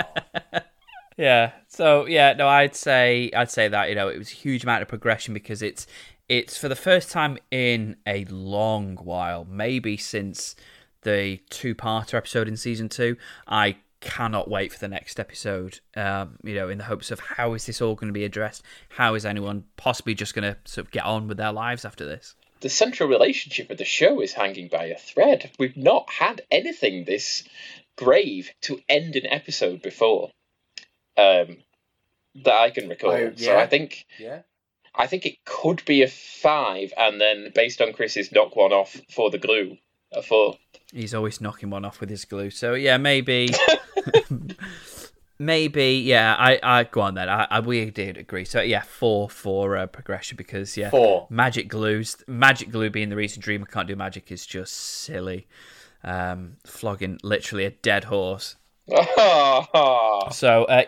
[1.17, 1.53] yeah.
[1.69, 4.83] So yeah, no, I'd say I'd say that you know it was a huge amount
[4.83, 5.87] of progression because it's
[6.29, 10.57] it's for the first time in a long while, maybe since
[11.03, 13.17] the two-parter episode in season two.
[13.47, 15.81] I cannot wait for the next episode.
[15.97, 18.63] Um, you know, in the hopes of how is this all going to be addressed?
[18.91, 22.05] How is anyone possibly just going to sort of get on with their lives after
[22.05, 22.35] this?
[22.63, 25.51] the central relationship of the show is hanging by a thread.
[25.59, 27.45] We've not had anything this
[27.97, 30.31] grave to end an episode before
[31.17, 31.59] um,
[32.37, 33.11] that I can recall.
[33.11, 33.59] Oh, So?
[33.59, 34.43] I think yeah.
[34.95, 38.97] I think it could be a five, and then based on Chris's knock one off
[39.11, 39.79] for the glue,
[40.13, 40.59] a four.
[40.93, 42.51] He's always knocking one off with his glue.
[42.51, 43.49] So yeah, maybe
[45.39, 46.35] maybe yeah.
[46.39, 47.29] I, I go on then.
[47.29, 48.45] I, I we did agree.
[48.45, 51.27] So yeah, four for uh, progression because yeah, Four.
[51.31, 52.17] magic glues.
[52.27, 55.47] Magic glue being the reason Dreama can't do magic is just silly.
[56.05, 58.57] Um, flogging literally a dead horse.
[60.33, 60.85] So uh,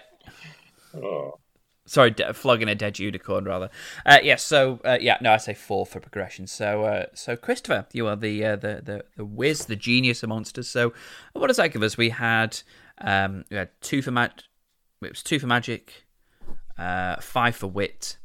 [0.96, 1.38] oh.
[1.86, 3.70] sorry, de- flogging a dead unicorn rather.
[4.04, 4.36] Uh, yeah.
[4.36, 6.46] So uh, yeah, no, I say four for progression.
[6.46, 10.28] So uh, so Christopher, you are the uh, the the the whiz, the genius of
[10.30, 10.68] monsters.
[10.68, 10.92] So
[11.32, 11.96] what does that give us?
[11.96, 12.60] We had
[13.00, 14.30] um we had two for mag.
[15.02, 16.06] It was two for magic,
[16.78, 18.16] uh, five for wit,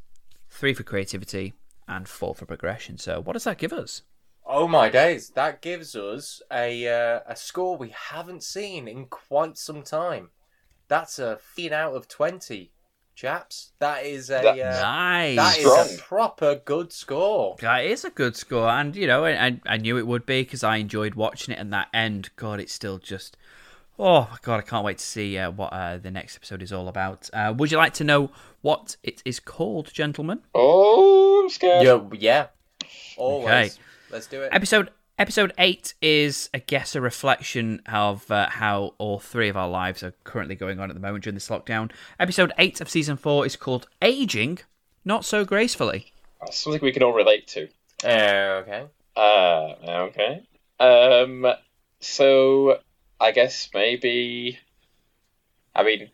[0.50, 1.54] three for creativity,
[1.88, 2.98] and four for progression.
[2.98, 4.04] So what does that give us?
[4.46, 5.30] Oh my days!
[5.32, 10.30] That gives us a uh, a score we haven't seen in quite some time.
[10.88, 12.72] That's a 15 out of 20,
[13.14, 13.74] chaps.
[13.78, 15.36] That is a That- uh, Nice.
[15.36, 15.88] that is Strong.
[15.94, 17.58] a proper good score.
[17.62, 20.64] That is a good score, and you know, I, I knew it would be because
[20.64, 21.60] I enjoyed watching it.
[21.60, 23.38] And that end, God, it's still just,
[24.00, 26.72] oh my God, I can't wait to see uh, what uh, the next episode is
[26.72, 27.30] all about.
[27.34, 28.32] Uh, would you like to know
[28.62, 30.42] what it is called, gentlemen?
[30.56, 31.86] oh, I'm scared.
[31.86, 32.48] Yeah, yeah.
[33.18, 33.74] Always.
[33.74, 33.84] Okay.
[34.10, 34.50] Let's do it.
[34.52, 34.90] Episode
[35.20, 40.02] episode eight is, I guess, a reflection of uh, how all three of our lives
[40.02, 41.92] are currently going on at the moment during this lockdown.
[42.20, 44.60] Episode eight of season four is called "Aging
[45.04, 47.68] Not So Gracefully." That's something we can all relate to.
[48.04, 48.86] Uh, okay.
[49.16, 49.74] Uh,
[50.08, 50.44] okay.
[50.80, 51.46] Um,
[52.00, 52.80] so
[53.20, 54.60] I guess maybe.
[55.76, 56.10] I mean,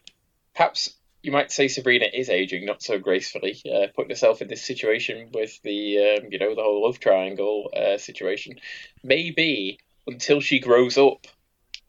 [0.53, 4.61] perhaps you might say Sabrina is aging not so gracefully, uh, putting herself in this
[4.61, 8.59] situation with the, um, you know, the whole love triangle uh, situation.
[9.03, 11.25] Maybe until she grows up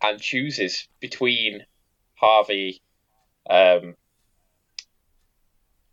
[0.02, 1.66] and chooses between
[2.14, 2.80] Harvey.
[3.48, 3.94] Um,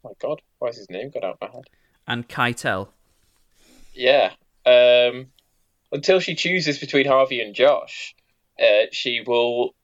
[0.04, 1.70] my God, why is his name got out of my head?
[2.08, 2.90] And Keitel.
[3.94, 4.32] Yeah.
[4.66, 5.28] Um,
[5.92, 8.16] until she chooses between Harvey and Josh,
[8.62, 9.76] uh, she will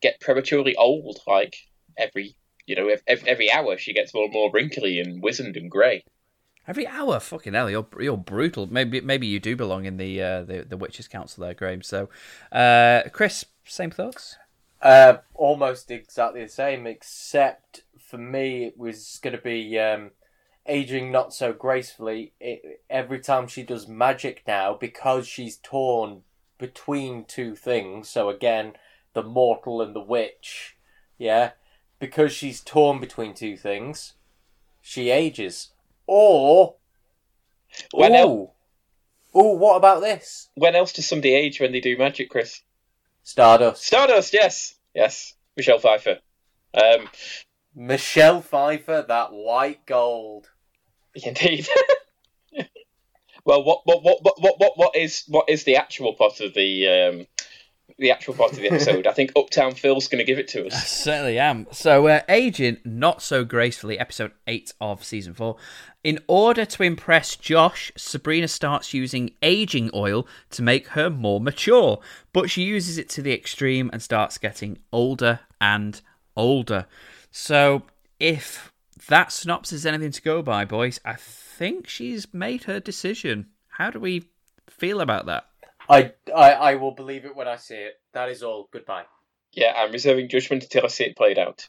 [0.00, 1.18] get prematurely old.
[1.26, 1.56] Like
[1.96, 2.36] every,
[2.66, 6.04] you know, every, every hour she gets more and more wrinkly and wizened and grey.
[6.66, 8.66] Every hour, fucking hell, you're you're brutal.
[8.66, 11.82] Maybe maybe you do belong in the uh, the the witches' council there, Graham.
[11.82, 12.08] So,
[12.52, 14.36] uh, Chris, same thoughts.
[14.80, 20.10] Uh, almost exactly the same, except for me, it was going to be um,
[20.66, 22.32] aging not so gracefully.
[22.40, 26.22] It, every time she does magic now, because she's torn
[26.58, 28.08] between two things.
[28.08, 28.74] So again,
[29.12, 30.76] the mortal and the witch.
[31.18, 31.52] Yeah,
[31.98, 34.14] because she's torn between two things,
[34.80, 35.70] she ages.
[36.06, 36.76] Or
[37.92, 38.54] When, el-
[39.32, 40.48] oh, what about this?
[40.54, 42.62] when else does somebody age when they do magic, Chris?
[43.22, 43.84] Stardust.
[43.84, 45.34] Stardust, yes, yes.
[45.56, 46.18] Michelle Pfeiffer.
[46.74, 47.08] Um,
[47.74, 50.50] Michelle Pfeiffer, that white gold.
[51.14, 51.66] indeed.
[53.44, 57.26] well, what, what, what, what, what, is what is the actual plot of the um,
[57.98, 59.06] the actual part of the episode?
[59.06, 60.88] I think Uptown Phil's going to give it to us.
[60.88, 61.66] Certainly am.
[61.70, 65.56] So, uh, aging not so gracefully, episode eight of season four.
[66.02, 72.00] In order to impress Josh, Sabrina starts using aging oil to make her more mature,
[72.32, 76.00] but she uses it to the extreme and starts getting older and
[76.36, 76.86] older.
[77.30, 77.82] So,
[78.18, 78.72] if
[79.08, 81.14] that synopsis is anything to go by, boys, I
[81.54, 83.46] think she's made her decision.
[83.68, 84.28] How do we
[84.68, 85.46] feel about that?
[85.88, 88.00] I, I I will believe it when I see it.
[88.12, 88.68] That is all.
[88.72, 89.04] Goodbye.
[89.52, 91.68] Yeah, I'm reserving judgment until I see it played out.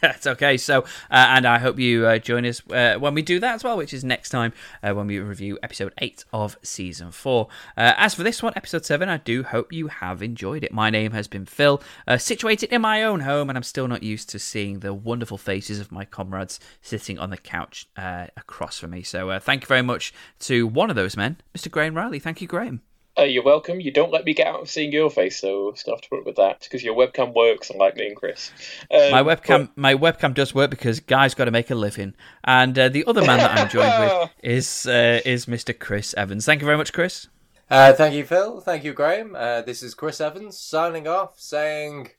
[0.00, 0.56] That's okay.
[0.56, 3.64] So, uh, and I hope you uh, join us uh, when we do that as
[3.64, 7.48] well, which is next time uh, when we review episode 8 of season 4.
[7.76, 10.72] Uh, as for this one, episode 7, I do hope you have enjoyed it.
[10.72, 14.02] My name has been Phil, uh, situated in my own home, and I'm still not
[14.02, 18.90] used to seeing the wonderful faces of my comrades sitting on the couch across from
[18.90, 19.02] me.
[19.02, 21.70] So, thank you very much to one of those men, Mr.
[21.70, 22.18] Graham Riley.
[22.18, 22.80] Thank you, Graham.
[23.16, 23.80] Uh, you're welcome.
[23.80, 26.20] You don't let me get out of seeing your face, so still have to put
[26.20, 28.50] up with that because your webcam works, unlike me and Chris.
[28.90, 32.76] Um, My webcam, my webcam does work because guys got to make a living, and
[32.76, 35.78] uh, the other man that I'm joined with is uh, is Mr.
[35.78, 36.44] Chris Evans.
[36.44, 37.28] Thank you very much, Chris.
[37.70, 38.60] Uh, thank you, Phil.
[38.60, 39.36] Thank you, Graham.
[39.36, 42.10] Uh, this is Chris Evans signing off, saying.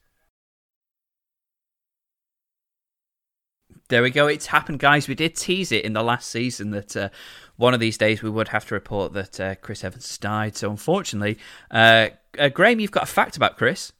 [3.89, 4.27] There we go.
[4.27, 5.07] It's happened, guys.
[5.07, 7.09] We did tease it in the last season that uh,
[7.57, 10.55] one of these days we would have to report that uh, Chris Evans died.
[10.55, 11.37] So unfortunately,
[11.71, 13.93] uh, uh, Graham, you've got a fact about Chris.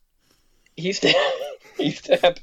[0.76, 1.15] he's dead.
[1.77, 2.41] he's dead.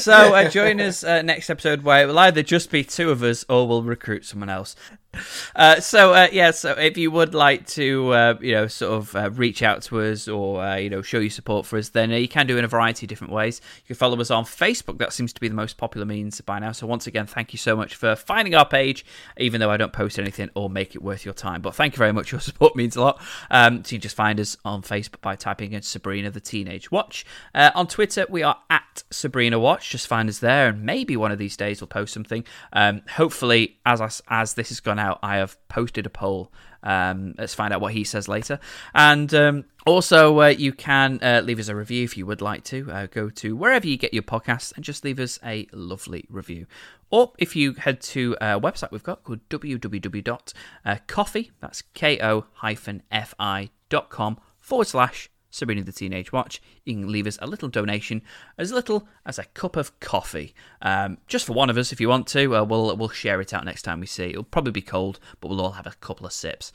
[0.00, 3.22] So uh, join us uh, next episode where it will either just be two of
[3.22, 4.76] us or we'll recruit someone else.
[5.56, 9.16] Uh, so uh, yeah, so if you would like to, uh, you know, sort of
[9.16, 12.10] uh, reach out to us or uh, you know show your support for us, then
[12.10, 13.60] you can do it in a variety of different ways.
[13.78, 14.98] You can follow us on Facebook.
[14.98, 16.72] That seems to be the most popular means by now.
[16.72, 19.06] So once again, thank you so much for finding our page,
[19.38, 21.62] even though I don't post anything or make it worth your time.
[21.62, 22.32] But thank you very much.
[22.32, 23.22] Your support means a lot.
[23.50, 26.90] Um, so you can just find us on Facebook by typing in Sabrina the Teenage
[26.90, 27.24] Watch.
[27.54, 29.90] on Twitter, we are at Sabrina Watch.
[29.90, 32.44] Just find us there, and maybe one of these days we'll post something.
[32.72, 36.52] Um, hopefully, as I, as this has gone out, I have posted a poll.
[36.82, 38.60] Um, let's find out what he says later.
[38.94, 42.64] And um, also, uh, you can uh, leave us a review if you would like
[42.64, 42.90] to.
[42.90, 46.66] Uh, go to wherever you get your podcasts and just leave us a lovely review.
[47.10, 53.70] Or if you head to a website we've got called www.ko-fi, that's K-O hyphen F-I
[53.88, 58.22] dot com forward slash Sabrina the Teenage Watch, you can leave us a little donation,
[58.58, 62.08] as little as a cup of coffee, um, just for one of us if you
[62.08, 62.56] want to.
[62.56, 64.24] Uh, we'll we'll share it out next time we see.
[64.24, 64.30] It.
[64.30, 66.72] It'll probably be cold, but we'll all have a couple of sips.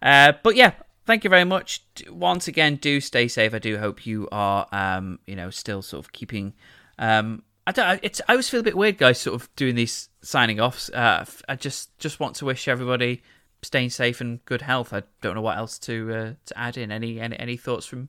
[0.00, 0.72] Uh, but yeah,
[1.06, 1.84] thank you very much.
[2.08, 3.52] Once again, do stay safe.
[3.52, 6.54] I do hope you are, um, you know, still sort of keeping.
[6.98, 8.00] Um, I don't.
[8.02, 8.20] It's.
[8.28, 10.88] I always feel a bit weird, guys, sort of doing these signing offs.
[10.90, 13.22] Uh, I just just want to wish everybody
[13.62, 14.92] staying safe and good health.
[14.92, 16.90] I don't know what else to uh, to add in.
[16.90, 18.08] Any any any thoughts from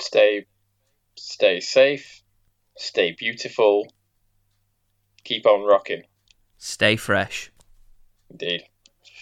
[0.00, 0.46] stay
[1.16, 2.22] stay safe,
[2.76, 3.88] stay beautiful,
[5.24, 6.02] keep on rocking.
[6.58, 7.50] Stay fresh.
[8.30, 8.64] Indeed.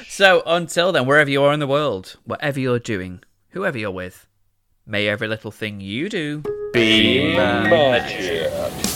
[0.09, 4.27] So until then, wherever you are in the world, whatever you're doing, whoever you're with,
[4.87, 6.43] may every little thing you do
[6.73, 8.94] be magic.